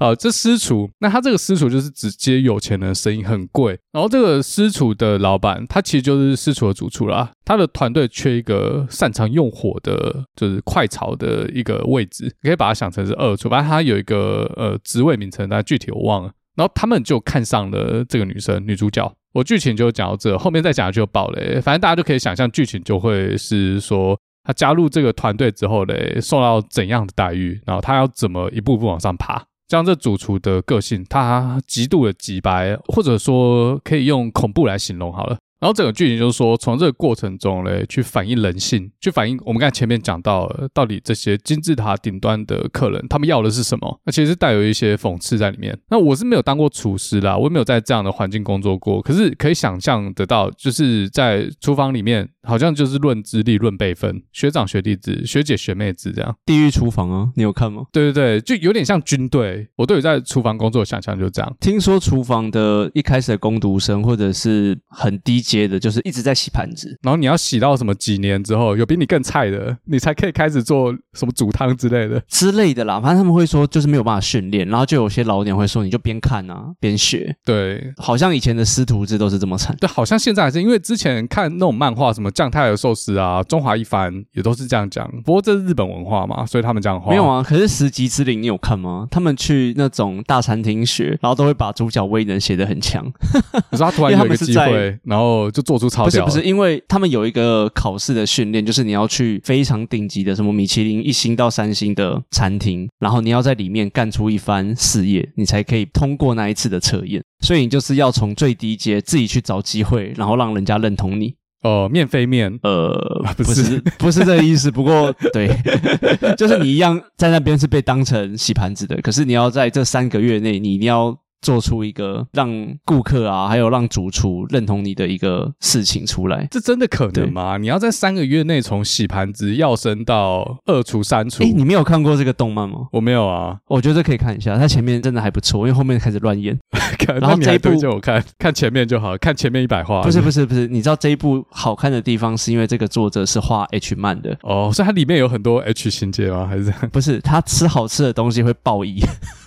[0.00, 3.78] 好，这私厨，那他这个私厨就是直接有钱人生意很贵。
[3.92, 7.32] 然后这个私厨的老板，他其实就是私厨的主厨啦。
[7.44, 15.12] 他的团队缺一个擅长用火的，就是快炒的一个位置，你可以把它想成是二厨，反正他有一个呃职位。
[15.22, 16.32] 名称，但具体我忘了。
[16.56, 19.12] 然后他们就看上了这个女生，女主角。
[19.34, 21.60] 我剧情就讲到这，后面再讲就爆雷。
[21.60, 29.40] 反正大家就可以想象，剧情就会是说，她加入这个团队之后嘞，受到怎样的待遇，然后她要怎么一步步往上爬。
[29.68, 35.38] 像这主厨的个性，他极度的直白，或者说可以用恐怖来形容好了。
[35.62, 44.00] 然后整个剧情就是说，从这个过程中嘞，去反映人性，去反映我们刚才前面讲到了，到底这些金字塔顶端的客人，他们要的是什么？
[44.04, 45.78] 那其实带有一些讽刺在里面。
[45.88, 52.28] 那我是没有当过厨师啦，我也没有在这样的环境工作过，可是可以想象得到，就是在厨房里面。
[52.44, 56.36] 好像就是论资历、论辈分，学长、学弟制、学姐、学妹制这样。
[56.44, 57.84] 地狱厨房啊，你有看吗？
[57.92, 59.68] 对对对，就有点像军队。
[59.76, 61.56] 我对于在厨房工作的想象就这样。
[61.60, 73.00] 听说厨房的一开始的工读生或者是很低阶的，就是一直在洗盘子，然后你要洗到什么几年之后，有比你更菜的，你才可以开始做什么煮汤之类的之类的啦。
[73.00, 77.36] 反正他们会说就是没有办法训练，然后就有些老点会说你就边看啊边学。
[77.44, 79.76] 对，好像以前的师徒制都是这么惨。
[79.78, 82.32] 对，好像现在还是因为之前看那种漫画什么。
[82.32, 85.06] 将太的寿司啊，中华一番也都是这样讲。
[85.22, 87.10] 不过这是日本文化嘛，所以他们这样画。
[87.10, 89.06] 没有啊，可是十级之灵你有看吗？
[89.10, 93.04] 他们去那种大餐厅学，然后都会把主角威能写得很强。
[93.70, 96.24] 可是他突然有一个机会，然后就做出超屌。
[96.24, 107.22] 不是不是，因为他们有一个考试的训练，就是你要去非常顶级的什么米其林一星到三星的餐厅，然后你要在里面干出一番事业，你才可以通过那一次的测验。
[107.40, 111.34] 所以你就是要从最低阶自己去找机会，然后让人家认同你。
[111.62, 112.92] 哦，面非面，呃，
[113.36, 114.68] 不是，不是，不是这个意思。
[114.70, 115.48] 不过， 对，
[116.36, 121.16] 就是你一样在那边是被当成洗盘子的，可是你要在这三个月内，你一定要。
[121.42, 122.50] 做出一个让
[122.84, 127.58] 顾客啊，还有让主厨认同你的一个事情出来，这真的可能吗？
[127.58, 131.42] 你要在三个月内从洗盘子要升到二厨、三厨？
[131.42, 132.86] 哎，你没有看过这个动漫吗？
[132.92, 136.58] 我没有啊，我觉得可以看一下，它前面真的还不错，因为后面开始乱演。
[137.20, 140.02] 然后这一部就我看看前面就好，看前面一百话。
[140.02, 146.46] 不是不是不是，你知道这一部好看的地方是因为这个作者是画 H 漫的哦，所以它里面有很多 H 情节吗？
[146.46, 146.70] 还是？
[146.92, 149.00] 不是，他吃好吃的东西会爆衣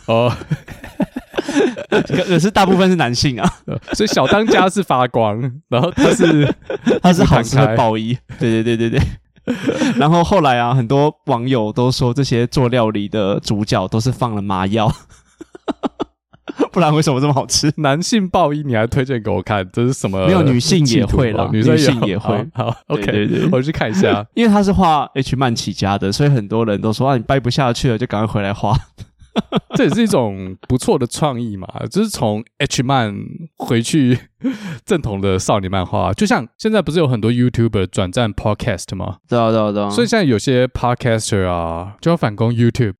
[0.08, 0.31] 哦。
[2.08, 3.54] 可是大部分是男性啊，
[3.94, 5.39] 所以小当家是发光，
[5.70, 6.54] 然后他是
[7.02, 9.02] 他是好吃的爆衣，对对对对对。
[9.98, 14.91] 然后后来啊，很多网友都说这些做料理的主角都是放了麻药，
[16.72, 17.72] 不然为什么这么好吃？
[17.78, 20.26] 男性爆衣你还推荐给我看，这是什么？
[20.26, 22.44] 没有，女性也会了，女性也会。
[22.56, 28.76] 好，OK，对对对，我去看一下，因为他是画 H 漫起家的，所以很多人都说啊，你掰不下去了，就赶快回来画。
[29.76, 33.13] 这也是一种不错的创意嘛，就是从 H 漫
[33.58, 34.17] 回去
[34.86, 39.17] 正统的少年漫画，就像现在不是有很多 YouTuber 转战 Podcast 吗？
[39.28, 39.89] 对啊，对啊，对啊。
[39.89, 42.93] 所以现在有些 Podcaster 啊，就要反攻 YouTube。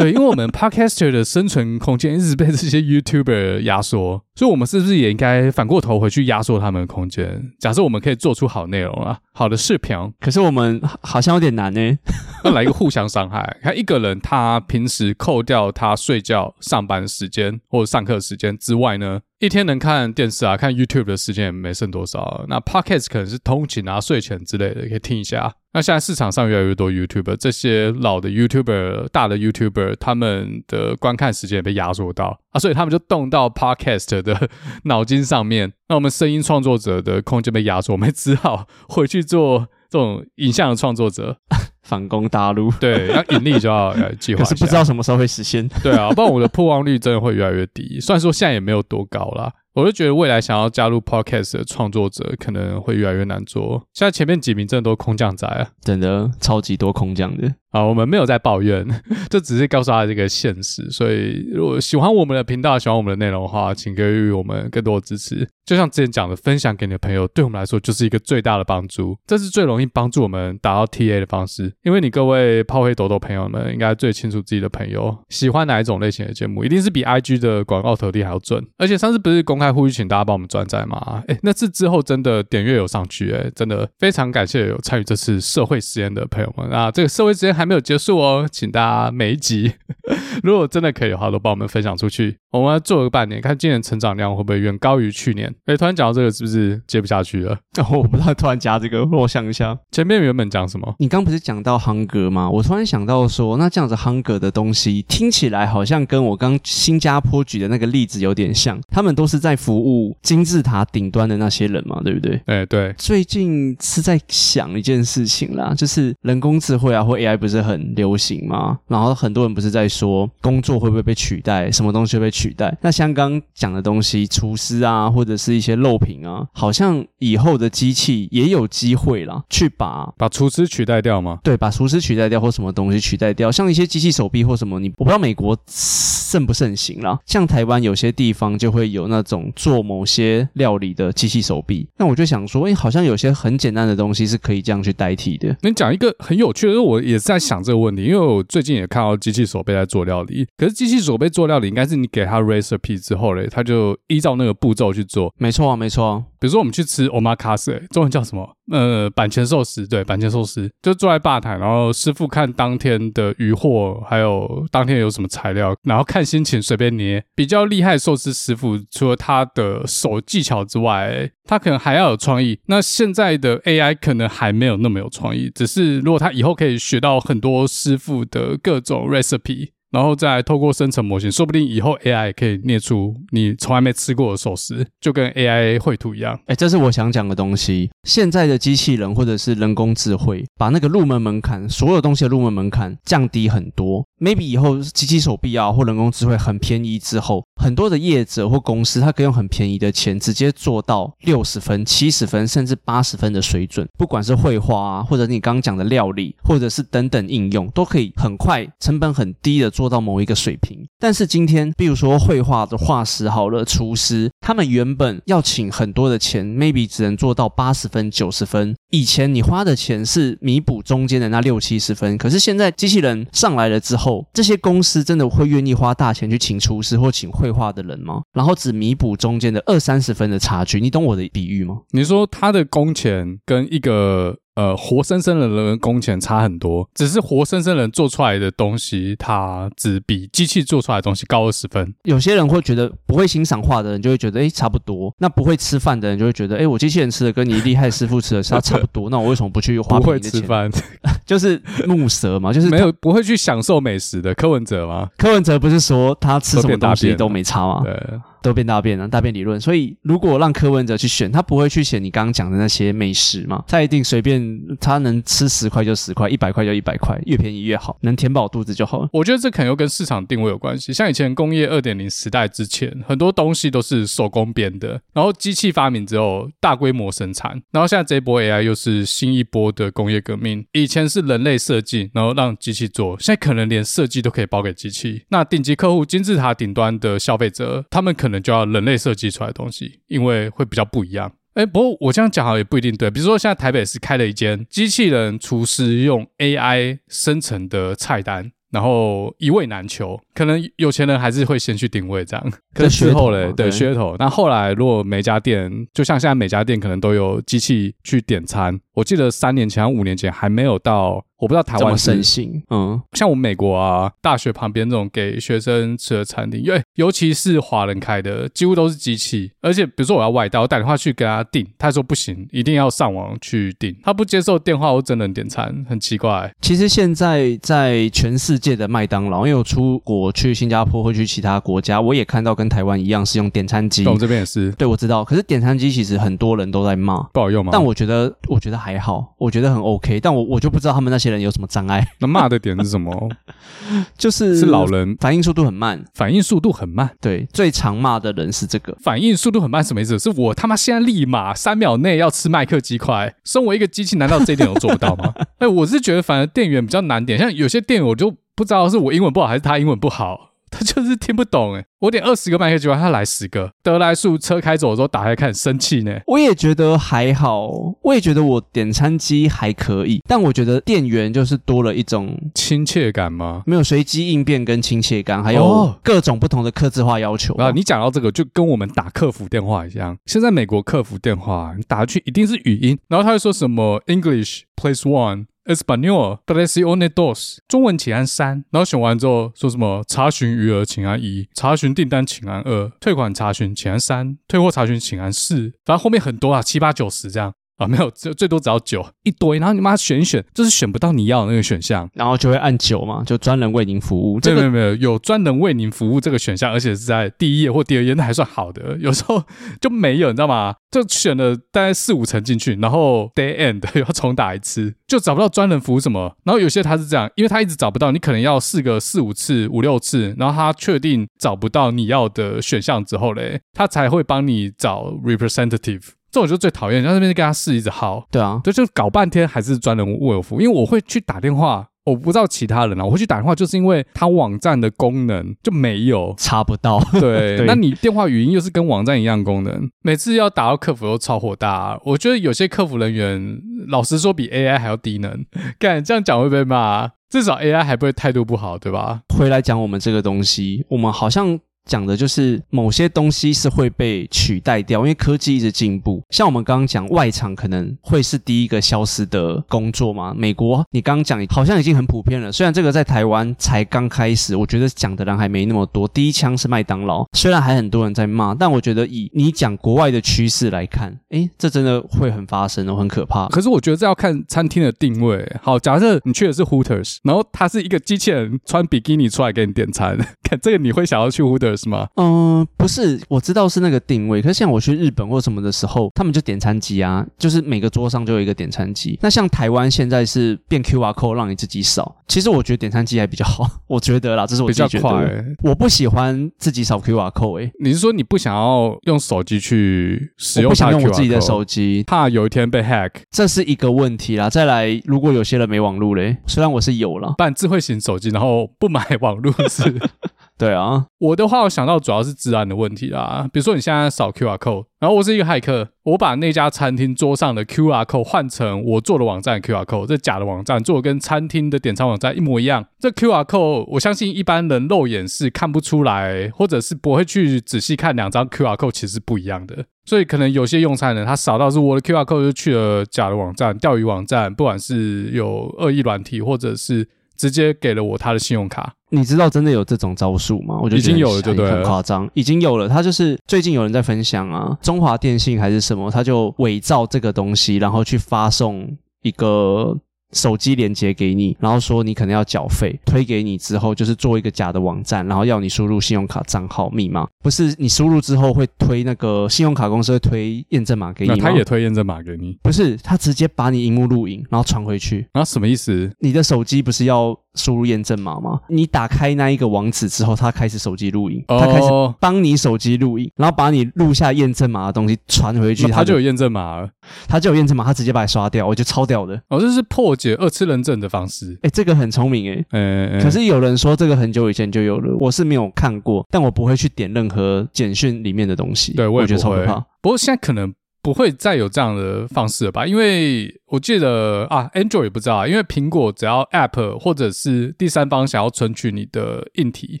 [0.02, 7.52] 对，因为我们 Podcaster 的生存空间一直被这些 YouTuber 压缩，所以我们是不是也应该反过头回去压缩他们的空间？
[7.58, 11.98] 假设我们可以做出好内容啊，好的视频，可是我们好像有点难呢。
[12.44, 22.44] 要来一个互相伤害，看一个人他平时扣掉他睡觉、上班时间或者上课时间之外呢，一天能看电视啊、看 YouTube 的时间也没剩多少。
[22.48, 25.54] 那 Podcast 可能是通勤啊、睡前之类的，可以听一下。
[25.72, 34.48] 那现在市场上越来越多 YouTuber，这些老的 YouTuber、大的 YouTuber，他们的观看时间也被压缩到啊，所以他们就动到 Podcast 的
[34.84, 35.72] 脑筋上面。
[35.88, 41.38] 那我们声音创作者的空间被压缩，我们只好回去做这种影像的创作者。
[41.82, 45.66] 反攻大陆，对，要引力就要计 划，可是不知道什么时候会实现。
[45.82, 47.98] 对啊，不然我的曝光率真的会越来越低。
[47.98, 53.82] 虽然说现在也没有多高啦，我就觉得未来想要加入 podcast 的创作者可能会越来越难做。
[53.92, 57.54] 现在前面几名真的都空降仔啊，真的超级多空降的。
[57.70, 58.86] 啊，我们没有在抱怨，
[59.30, 60.90] 这只是告诉大家这个现实。
[60.90, 65.48] 所以，如果喜欢我们的频道，喜欢我们的内容的话，请给予我们更多的支持。
[65.64, 69.16] 就像之前讲的，分享给你的朋友，对我们来说就是一个最大的帮助。
[69.26, 71.72] 这是最容易帮助我们达到 TA 的方式。
[71.82, 78.62] 因为你各位炮灰抖抖朋友们，应该最清楚自己的朋友喜欢哪一种类型的节目，一定是比 IG 的广告投递还要准。
[78.76, 81.22] 而且上次不是公开呼吁，请大家帮我们转载吗？
[81.28, 86.68] 诶，那次之后真的点阅有上去，哎，真的非常感谢有参与这次社会实验的朋友们。
[86.70, 88.48] 那这个社会实验还没有结束哦。
[88.50, 89.72] 请大家每一集，
[90.42, 92.41] 如果真的可以的话，都帮我们分享出去。
[92.52, 95.52] 我们要做个半年，看今年成长量会不会远高于去年。
[95.66, 97.52] 哎，突然讲到这个，是不是接不下去了？
[97.78, 100.94] 哦， 我不知道，突然加这个，我想一下，前面原本讲什么？
[100.98, 102.48] 你刚不是讲到夯格吗？
[102.48, 108.80] 我突然想到说，那这样子夯格的东西听起来好像跟我刚新加坡举的那个例子有点像。
[108.90, 112.40] 他们都是在服务金字塔顶端的那些人嘛，对不对？
[112.46, 112.94] 哎，对。
[112.96, 118.22] 最近是在想一件事情啦，就是人工智慧啊，或 AI 不是很流行。
[118.22, 118.78] 行吗？
[118.86, 122.41] 然后很多人不是在说工作会不会被取代，什么东西会被取代？
[122.80, 131.38] 那像刚讲的东西，厨师啊，或者是一些肉品啊，好像以后的机器也有机会啦，去把把厨师取代掉吗？
[131.44, 133.52] 对，把厨师取代掉，或什么东西取代掉？
[133.52, 137.18] 像一些机器手臂或什么，你我不知道美国盛不盛行啦。
[137.26, 141.86] 像台湾有些地方就会有那种做某些料理的机器手臂。
[141.98, 145.54] 那我就想说，哎，好像有些很简单的东西是可以这样去代替的。
[145.60, 148.22] 你讲一个很有趣的，我也是在想这个问题，因为。
[148.22, 155.30] 我最近也看到机器手臂在做料理，可是机器手臂做料理应该是你给他 recipe 之后嘞，他就依照那个步骤去做。
[155.36, 156.24] 没错啊，没错啊。
[156.40, 158.56] 比如说我们去吃 omakase，中文叫什么？
[158.72, 159.86] 呃，板前寿司。
[159.86, 167.22] 对，板前寿司就坐在吧台，然后师傅看当天的鱼货，还有当天有什么材料，然后看心情随便捏。
[167.34, 172.58] 比较厉害的寿司师傅，除了他的手技巧之外，他可能还要有创意。
[172.66, 179.68] 那现在的 AI 可能还没有那么有创意，只是如果他以后可以学到很多师傅的各种 recipe。
[179.92, 186.38] 然后再透过生成模型，说不定以后 AI 也可以捏出你从来没吃过的寿司，就跟 AI 绘图一样。
[186.46, 187.90] 哎，这是我想讲的东西。
[188.04, 194.02] 现在的机器人或者是人工智慧，把那个入门门槛，所有东西的入门门槛降低很多。
[194.18, 203.86] Maybe 以后机器手臂啊或人工智慧很便宜之后，很多的业者或公司，他可以用很便宜的钱直接做到六十分、七十分甚至八十分的水准。
[203.98, 209.81] 不管是绘画啊，或者你刚刚讲的料理，或者是等等应用，都可以很快、成本很低的做。
[209.82, 218.76] 做到某一个水平，但是今天，比如说绘画的画师好了，厨师，他们原本要请很多的钱，maybe 只能做到八十分、九十分。
[218.92, 228.22] 以前你花的钱是弥补中间的那六七十分，可是现在机器人上来了之后，这些公司真的会愿意花大钱去请厨师或请绘画的人吗？
[228.32, 231.78] 然后只弥补中间的二三十分的差距，你懂我的比喻吗？
[231.90, 234.36] 你说他的工钱跟一个。
[234.54, 241.94] 呃，活生生的人工钱差很多，只是活生生人做出来的东西，它只比机器做出来的东西高二十分。
[242.04, 245.14] 有些人会觉得，不会欣赏画的人就会觉得，哎，差不多。
[245.18, 250.30] 那不会吃饭的人就会觉得，哎，我机器人吃的跟你厉害师傅吃的差差不多， 那我为什么不去花便宜的钱？
[250.32, 250.70] 不会吃饭，
[251.24, 255.08] 就是木蛇嘛，就是没有不会去享受美食的柯文哲吗？
[255.16, 257.80] 柯文哲不是说他吃什么东西都没差吗？
[257.84, 258.20] 对。
[258.42, 259.58] 都变大便了，大便理论。
[259.60, 263.64] 所以，如果让柯文哲去选，他不会去选你刚刚讲的那些美食嘛？
[263.68, 269.08] 他一定随便，他能吃十块就十块，一百块就一百块，越便宜越好，能填饱肚子就好了。
[269.12, 270.92] 我觉得这可能又跟市场定位有关系。
[270.92, 280.66] 像以前工业二点零时代之前，很多东西都是手工编的，然后机器发明之后大规模生产，然后现在这一波 AI 又是新一波的工业革命。
[280.72, 285.22] 以前是人类设计，然后让机器做，现在可能连设计都可以包给机器。
[285.28, 288.31] 那顶级客户、金字塔顶端的消费者，他们可能。
[288.32, 291.30] 可能就要人类设计出来的东西，因为会比较不一样。
[291.52, 293.10] 哎，不过我这样讲好像也不一定对。
[293.10, 298.50] 比如说，现在台北是开了一间机器人厨师用 AI 生成的菜单。
[298.70, 302.52] 然后一位难求，可能有钱人还是会先去定位这样。
[302.74, 304.16] 可是之后嘞，对噱头。
[304.18, 308.80] 那后来如果每家店，就像现在每家店可能都有机器去点餐。
[308.94, 312.62] 我记得三年前、五年前还没有到，我不知道台湾盛行。
[312.68, 319.50] 嗯，像我们美国啊，大学旁边这种给学生吃的餐厅，因为尤其是华人开的，几乎都是机器。
[319.62, 326.52] 而且比如说我要外带，我打电话去跟他订，他说不行，一定要上网去订，他不接受电话我真人点餐，很奇怪。
[326.60, 328.62] 其实现在在全世界。
[328.62, 334.04] 界的麦当劳，因为我出国我去新加坡或去其他国家，我也看到跟台湾一样是用点餐机。
[334.06, 334.70] 我们这边也是。
[334.72, 335.24] 对，我知道。
[335.24, 337.70] 可是点餐机其实很多人都在骂，不好用吗？
[337.72, 340.20] 但我觉得，我觉得还好，我觉得很 OK。
[340.20, 342.06] 但我我就不知道他们那些人有什么障碍。
[342.20, 343.28] 那骂的点是什么？
[344.16, 347.10] 就是是老人反应速度很慢，反应速度很慢。
[347.20, 350.16] 对，最常骂的人是这个反应速度很慢，什么意思？
[350.18, 355.34] 是我他妈现在立马三秒内要吃麦克鸡块，身为一个机器，难道这一点都做不到吗？
[355.58, 360.50] 哎，我是觉得反而店员比较难点，像有些店员我就不知道是我英文不好还是他英文不好。
[360.72, 363.70] 他就是听不懂哎，我点二十个麦克鸡块，他来十个。
[363.82, 366.18] 得来速车开走的时候打开看，生气呢。
[366.26, 367.68] 我也觉得还好，
[368.00, 373.62] 我也觉得我点餐机还可以，但我觉得店员就是多了一种亲切感吗？
[373.66, 377.70] 没有随机应变跟亲切感，还有各种不同的客制化要求啊。
[377.72, 380.16] 你讲到这个，就跟我们打客服电话一样。
[380.24, 385.44] 现在美国客服电话，你打去一定是语音，然后他会说什么 English please one。
[385.64, 397.54] Español, presione dos，中文请按三，然后选完之后说什么查询余额请按一，查询订单请按二，退款查询请按三，退货查询请按四，反正后面很多啊，七八九十这样。
[397.78, 404.38] 啊，没有，最最多只要九一堆，然后你妈选一选，就是选不到你要的那个选项，然后就会按九嘛，就专人为您服务。
[404.38, 408.96] 这个、没有没有有专人为您服务这个选项，而且是在第一页或第二页，那还算好的。
[408.98, 409.42] 有时候
[409.80, 410.74] 就没有，你知道吗？
[410.90, 416.36] 就选了大概四五层进去，然后 day end 要重打一次，就找不到专人服务什么。
[416.44, 426.02] 然后有些他是这样，因为他一直找不到，你可能要试个四五次、五六次，然后他确定找不到你要的选项之后嘞，他才会帮你找 representative。
[426.32, 436.34] 这我就最讨厌，然后那边跟他试一直耗，对啊，对，就搞半天还是专人为我服务，因为我会去打电话，我不知道其他人啊，我会去打电话，就是因为他网站的功能就没有。
[436.38, 437.66] 查不到，对， 对。
[437.66, 445.44] 那你电话语音又是跟网站一样功能，每次要打到客服都超火大啊，我觉得有些客服人员老实说比 AI 还要低能，
[445.78, 449.20] 干这样讲会被骂，至少 AI 还不会态度不好，对吧？
[449.36, 451.60] 回来讲我们这个东西，我们好像。
[451.84, 456.22] 讲的就是某些东西是会被取代掉，因为科技一直进步。
[456.30, 460.32] 像我们刚刚讲外场可能会是第一个消失的工作嘛。
[460.34, 466.06] 美国你刚刚讲好像已经很普遍了，虽然这个在台湾才刚开始，我觉得讲的人还没那么多。
[466.06, 473.48] 第一枪是麦当劳，虽然还很多人在骂，但我觉得以你讲国外的趋势来看，诶，这真的会很发生哦，很可怕。
[473.48, 475.42] 可是我觉得这要看餐厅的定位。
[475.62, 481.71] 好，假设你去的是 Hooters，然后他是一个机器人穿比基尼出来给你点餐， 看这个你会想要去 Hooters？
[481.76, 482.08] 是吗？
[482.16, 484.42] 嗯，不是，我知道是那个定位。
[484.42, 489.16] 可是像我去日本或什么的时候，他们就点餐机啊，就是每个桌上就有一个点餐机。
[489.22, 494.72] 那像台湾现在是变 QR code 让你自己扫，其实我觉得点餐机还比较好， 我觉得啦，这是我。
[494.72, 495.44] 比较快欸。
[495.62, 497.70] 我不喜欢自己扫 QR code 诶。
[497.84, 500.70] 你是说你不想要用手机去使用？
[500.70, 504.48] 我不想用我自己的手机，怕有一天被 hack，这是一个问题啦。
[504.48, 509.82] 再来，如果有些人没网络嘞，虽然我是有了，办智慧型手机，然后不买网络是。
[510.58, 513.48] 对啊，我的话，我想到主要是治安的问题啦。
[513.52, 522.86] 比如说，你现在扫 QR code，然后我是一个骇客，我把那家餐厅桌上的 QR code 换成我做的网站 QR code，这假的网站做的跟餐厅的点餐网站一模一样。
[523.00, 529.86] 这 QR code 我相信一般人肉眼是看不出来，或者是不会去仔细看两张 QR code 其实不一样的。
[530.04, 538.94] 所以可能有些用餐人他扫到是我的 QR code 就去了假的网站、钓鱼网站，不管是有恶意软体，或者是直接给了我他的信用卡。
[539.12, 540.78] 你知道真的有这种招数吗？
[540.82, 541.70] 我觉得已经有了，对不对？
[541.70, 542.88] 很夸张，已经有了。
[542.88, 549.96] 他就是最近有人在分享啊，中华电信还是什么，他就伪造这个东西，然后去发送一个。
[550.34, 557.28] 手机连接给你，然后说你可能要缴费，推给你之后就是做一个假的网站，然后要你输入信用卡账号密码。
[557.42, 561.36] 不是你输入之后会推那个信用卡公司会推验证码给你吗？
[561.38, 562.56] 他也推验证码给你？
[562.62, 565.26] 不是，他直接把你荧幕录影，然后传回去。
[565.34, 566.10] 那什么意思？
[566.20, 568.60] 你的手机不是要输入验证码吗？
[568.68, 571.88] 你打开那一个网址之后，他开始手机录音，他开始
[572.20, 576.88] 帮你手机录音，然后把你录下验证码的东西传回去，他就有验证码了。
[577.28, 579.40] 他就有验证码，他直接把你刷掉，我觉得超屌的。
[579.48, 581.58] 哦，这是破解二次认证的方式。
[581.62, 582.64] 哎，这个很聪明哎。
[582.70, 588.94] 嗯，可是有人说这个很久以前就有了，我是没有看过，但我不会去点任何简讯里面的东西。
[588.94, 589.74] 对，我也觉得超可怕。
[590.00, 590.72] 不过现在可能。
[591.02, 592.86] 不会再有这样的方式了吧？
[592.86, 600.00] 因为我记得啊，Android 也不知道啊，因为苹果只要 App 或者是第三方想要存取你的硬体，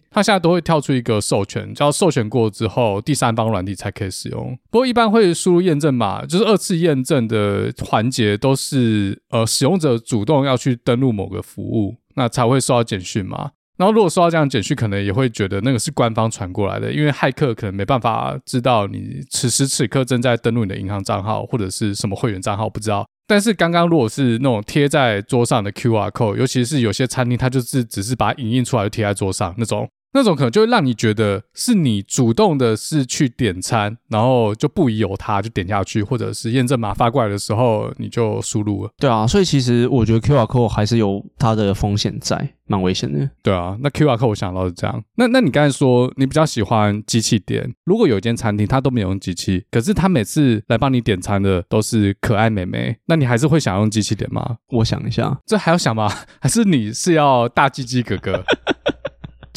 [0.10, 4.56] 它现在都会跳出一个授权，只要授权过之后，第三方软体才可以使用。
[4.70, 13.50] 不过一般会输入验证码，就是二次验证的环节都是呃使用者主动要去登录某个服务，那才会收到简讯嘛。
[13.78, 23.06] 然后，如果收到这样简讯，可能也会觉得那个是官方传过来的，因为骇客可能没办法知道你此时此刻正在登录你的银行账号或者是什么会员账号，不知道。
[23.26, 38.90] 但是刚刚如果是那种贴在桌上的 QR code，尤其是有些餐厅，它就是只是把它影印出来就贴在桌上那种，那种可能就会让你觉得是你主动的是去点餐，然后就不疑有他，就点下去，或者是验证码发过来的时候你就输入了。
[38.98, 43.28] 对啊，所以其实我觉得 QR code 还是有它的风险在，蛮危险的。
[43.42, 45.02] 对啊，那 QR code 我想到是这样。
[45.16, 54.58] 那那你刚才说你比较喜欢机器点，如果有一间餐厅它都没有用机器，可是他每次来帮你点餐的都是可爱美眉，那你还是会想用机器点吗？
[54.68, 56.12] 我想一下，这还要想吗？
[56.40, 58.44] 还是你是要大鸡鸡哥哥？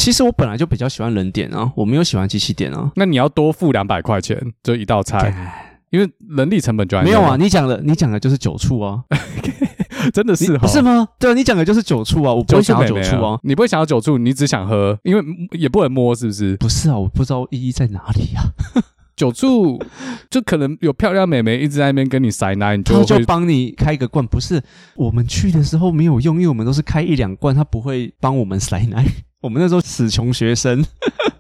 [0.06, 2.92] 其实我本来就比较喜欢人点啊，我没有喜欢机器点啊。
[2.96, 5.34] 那你要多付两百块钱，就一道菜，
[5.90, 7.36] 因为人力成本就还没有啊。
[7.36, 9.04] 你讲的，你讲的就是酒醋啊，
[10.14, 11.08] 真的是，不是吗？
[11.18, 13.40] 对啊，你讲的就是酒醋啊，我不会想要酒醋啊。
[13.42, 16.56] 你不会想要酒醋，你只想喝，因为也不能摸，是不是？
[16.58, 18.46] 不是啊，我不知道意义在哪里啊。
[19.18, 19.84] 酒醋
[20.30, 24.24] 就可能有漂亮美眉一直在那边跟你塞奶，你就就帮你开一个罐。
[24.28, 24.62] 不是
[24.96, 29.04] 我们去的时候没有用，因为我们都是开一两罐，他不会帮我们塞奶。
[29.46, 30.84] 我们那时候死穷学生，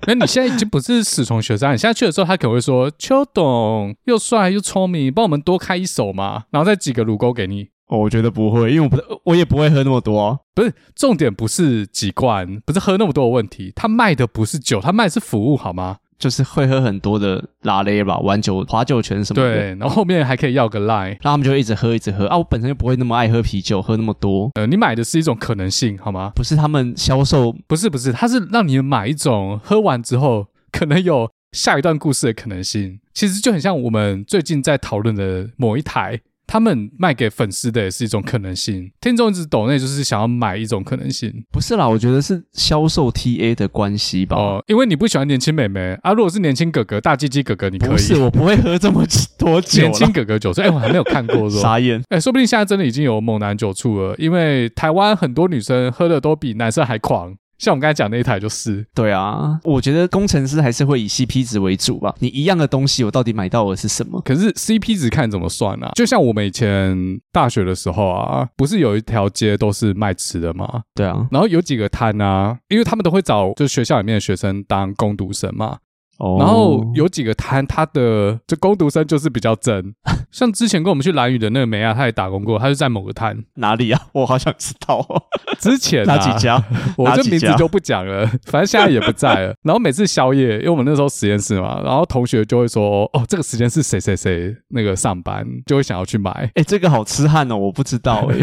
[0.05, 10.37] 那 你现在已经不是死穷学生，你现在去的时候，他可能会说：“邱董又帅又聪明，帮我们多开一手嘛，然后再几个乳沟给你。”哦，我觉得不会，因为我不，我也不会喝那么多啊。
[10.53, 15.97] 不是重点，不是几罐，不是喝那么多的问题，他卖的不是酒，他卖的是服务，好吗？
[16.25, 19.53] 就是会喝很多的拉勒吧，玩酒、划酒拳什么的。
[19.53, 22.35] 对，然后后面还可以要个 line，然后他们就一直喝，一直喝啊。
[22.35, 24.49] 我本身就不会那么爱喝啤酒，喝那么多。
[24.55, 26.31] 呃，你买的是一种可能性，好吗？
[26.33, 32.99] 不是他们销售，不是不是，他是让你买一种喝完之后可能有下一段故事的可能性。
[33.13, 36.19] 其实就很像我们最近在讨论的某一台。
[36.47, 44.37] 他们卖给粉丝的也是一种可能性，听众一直抖内就是想要买一种可能性，不是啦，我觉得是销售 TA 的关系吧。
[44.37, 47.89] 哦，因为你不喜欢年轻美眉啊，如果是年轻哥哥、大鸡鸡哥哥，你可以。
[47.89, 49.05] 不是，我不会喝这么
[49.37, 49.81] 多酒。
[49.81, 52.01] 年轻哥哥酒，哎，我还没有看过， 傻眼。
[52.09, 57.35] 哎，说不定现在真的已经有猛男酒醋了，因为台湾很多女生喝的都比男生还狂。
[57.57, 62.13] 像我们刚才讲那一台就是，对啊，我觉得工程师还是会以 CP 值为主吧。
[62.19, 64.21] 你一样的东西，我到底买到的是什么？
[64.21, 65.91] 可是 CP 值看怎么算啊？
[65.95, 66.97] 就像我们以前
[67.31, 70.83] 大学的时候啊，不是有一条街都是卖吃的吗？
[70.93, 75.77] 对啊，然后有几个摊啊，因为他们都会找就学校里面的学生当工读生嘛。
[76.17, 79.93] 哦，然后有几个摊，他的这工读生就是比较真，
[80.31, 84.01] 像之前跟我们去蓝屿的那个梅亚，他也打工过，他就在某个摊哪里啊？
[84.13, 85.21] 我好想知道哦。
[85.59, 86.61] 之前哪几家？
[86.97, 89.55] 我这名字就不讲了，反正现在也不在了。
[89.63, 98.37] 然后每次宵夜，因为我们那时候实验室嘛，然后同学就会说：“哦，这个时间是谁谁谁那个上班，就会想要去买。”哎，这个好痴汉哦，我不知道哎，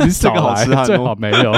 [0.00, 1.52] 你这个好痴汉哦，最好没有。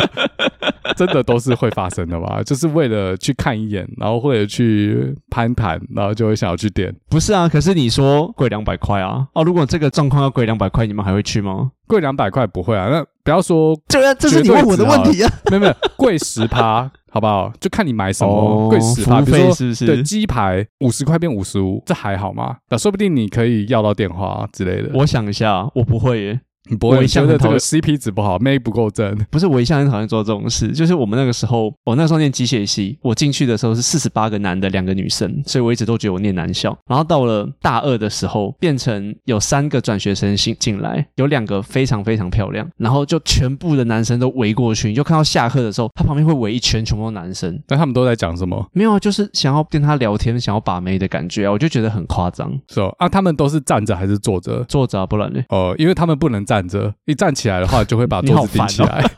[0.97, 2.43] 真的都是会发生的吧？
[2.45, 6.95] 就是为了去看一眼，然后或者去攀谈，然后就会想要去点。
[7.09, 9.26] 不是啊，可是你说贵两百块啊？
[9.34, 11.70] 哦，如果这个状况要贵两百块，你们还会去吗？
[11.87, 15.32] 贵两百块不会啊，那不要说，这这是你问我的问题啊。
[15.51, 17.53] 没有没有，贵十趴，好不好？
[17.61, 19.87] 就看你买什么，贵十趴，服务费是不是？
[19.87, 22.57] 对，鸡排五十块变五十五，这还好吗？
[22.70, 24.91] 那说不定你可以要到电话之类的。
[24.95, 26.41] 我想一下，我不会耶。
[26.68, 29.16] 你不会觉得这个 CP 值不好，妹不够正？
[29.30, 30.68] 不是，我一向很讨厌做这种事。
[30.72, 36.76] 就是我们那个时候，我那时候念机械系，我进去的时候是四十八个男的，两个女生，所以我一直都觉得我念男校。
[36.86, 47.60] 然后到了大二的时候，变成有三个转学生进进来，有两个非常非常漂亮，然后就全部的男生都围过去，你就看到下课的时候，他旁边会围一圈，全部都男生。
[47.68, 48.64] 那他们都在讲什么？
[48.72, 52.52] 没有啊，就是想要跟他聊天，想要把妹的感觉啊，我就觉得很夸张。
[52.68, 54.64] 是哦，啊，他们都是站着还是坐着？
[54.68, 55.40] 坐着啊，不然呢？
[55.48, 57.36] 哦，因为他们不能站着，一站。
[57.36, 59.04] 起来的话，就会把桌子顶起来。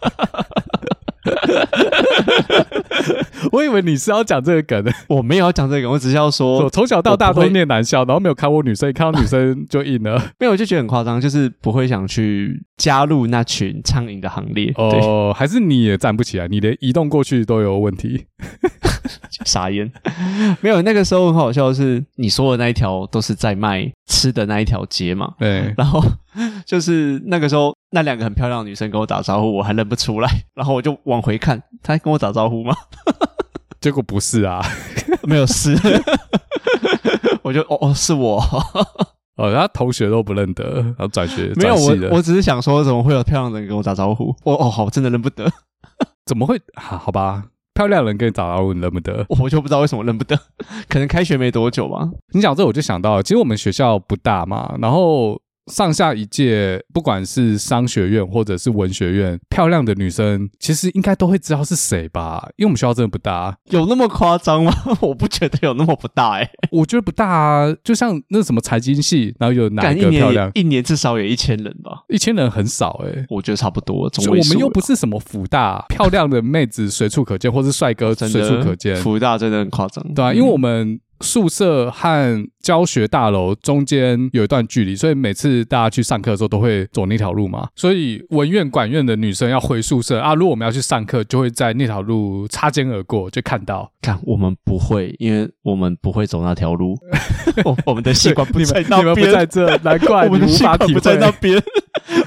[3.53, 10.21] 我以为你是要讲这个梗的，我没有要讲这个梗，我只是要说，我从小到大都念男校，然后没有看过女生，一看到女生就硬了。
[10.41, 14.73] 没有，我就觉得很夸张，就是不会想去加入那群苍蝇的行列。
[14.75, 18.27] 哦，还是你也站不起来，你连移动过去都有问题。
[19.45, 19.91] 傻眼，
[20.61, 20.81] 没有。
[20.83, 25.35] 那个时候很好笑的是，你说的那一条都是在卖吃的那一条街嘛？
[25.39, 25.73] 对。
[25.77, 26.03] 然后
[26.65, 30.29] 就是那个时候，那两个很漂亮的女生跟我打招呼，我还认不出来。
[30.55, 32.75] 然后我就往回看，她跟我打招呼吗？
[33.81, 34.61] 结果不是啊，
[35.23, 35.77] 没有是。
[37.43, 38.39] 我就哦哦，是我
[39.37, 44.35] 哦，他同学都不认得，然后转学没有我，我只是想说，怎么会有漂亮的人跟我打招呼？
[44.45, 45.51] 我哦，好，真的认不得，
[46.27, 46.61] 怎么会？
[46.75, 47.45] 好，好吧。
[47.79, 49.25] 漂亮人跟你打招呼，你认不得？
[49.29, 50.37] 我就不知道为什么认不得，
[50.91, 52.11] 可能开学没多久吧。
[52.33, 62.49] 你讲这我就想到，其实我们学校不大嘛，然后上下一届，不管是商学院或者是文学院，漂亮的女生其实应该都会知道是谁吧？
[62.57, 64.73] 因为我们学校真的不大，有那么夸张吗？
[65.01, 67.75] 我不觉得有那么不大哎、欸，我觉得不大啊。
[67.85, 70.51] 就像那什么财经系，然后有哪一个漂亮？
[70.55, 72.05] 一年至少有一千人吧？
[72.09, 74.09] 一千人很少哎、欸，我觉得差不多。
[74.11, 78.97] 就我们又不是什么福大，漂亮的妹子随处可见，或是帅哥随处可见。
[78.97, 81.01] 福大真的很夸张，对啊，因为我们。
[81.21, 87.69] 宿舍和教学大楼中间有一段距离，所以每次大家去上课的时候都会走那条路嘛。
[87.75, 93.91] 所以文院、管院的女生要回宿舍啊，如果我们要去上课，就会在那条路擦肩而过，就看到。
[94.01, 96.97] 看我们不会，因为我们不会走那条路。
[97.65, 101.63] 我 我们的系馆不在那边，不在这，难怪我们的系馆不在那边。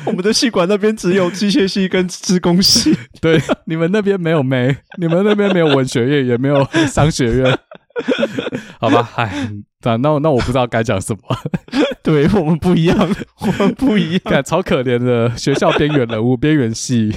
[0.05, 2.95] 我们的系馆那边只有机械系跟资工系。
[3.19, 7.59] 对，你们那边没有没，你们那边没有文学院，也没有商学院。
[8.81, 9.47] 好吧， 哎，
[9.83, 11.19] 那那那我不知道该讲什么。
[12.01, 12.97] 对，我们不一样，
[13.41, 17.13] 我们不一样，超可怜的学校边缘人物，边缘系，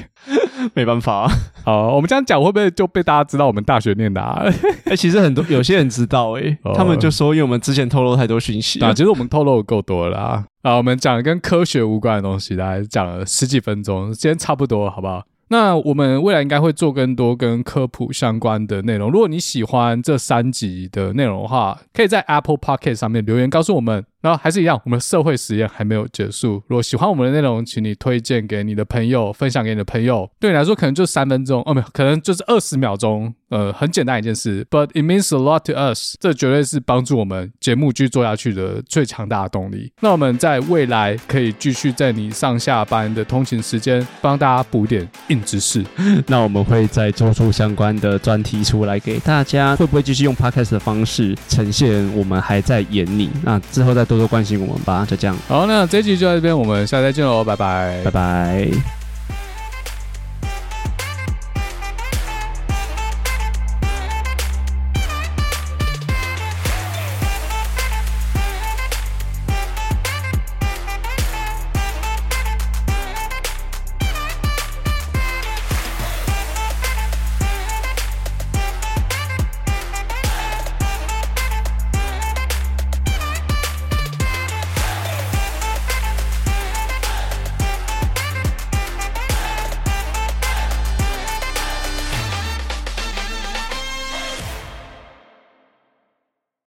[0.74, 1.26] 没办法。
[1.64, 4.20] 好，我们这样讲会不会就被大家知道我们大学念的？
[4.20, 4.42] 啊？
[4.44, 8.78] 哎、欸，其实很多有些人知道，哎，他们就说，因为我们之前透露太多讯息。
[8.84, 10.44] 啊，其实我们透露的够多了啊。
[10.60, 15.22] 啊，我们讲跟科学无关的东西，大概讲了十几分钟，今天差不多，好不好？
[15.56, 19.08] 那我们未来应该会做更多跟科普相关的内容。
[19.08, 24.04] 如果你喜欢这三集的内容的话，可以在 Apple Pocket 上面留言告诉我们。
[24.24, 26.54] 然后还是一样，我们社会实验还没有结束。
[26.66, 30.30] 如果喜欢我们的内容，请你推荐给你的朋友，分享给你的朋友。
[30.40, 33.34] 对你来说，可能就三分钟哦，没有，可能就是二十秒钟。
[33.50, 36.16] 呃，很简单一件事，but it means a lot to us。
[36.18, 39.92] 这绝对是帮助我们节目继续做下去的最强大的动力。
[40.00, 45.84] 那我们在未来可以继续在你上下班的通勤时间，帮大家补点硬知识。
[46.26, 49.76] 那我们会再做出相关的专题出来给大家。
[49.76, 53.30] 会不会继续用 podcast 的方式呈现我们还在演你？
[53.44, 55.06] 那之后再多多关心我们吧。
[55.08, 55.36] 就这样。
[55.48, 59.03] 好，那这一集就到这边，我们下次再见喽，拜拜，拜拜。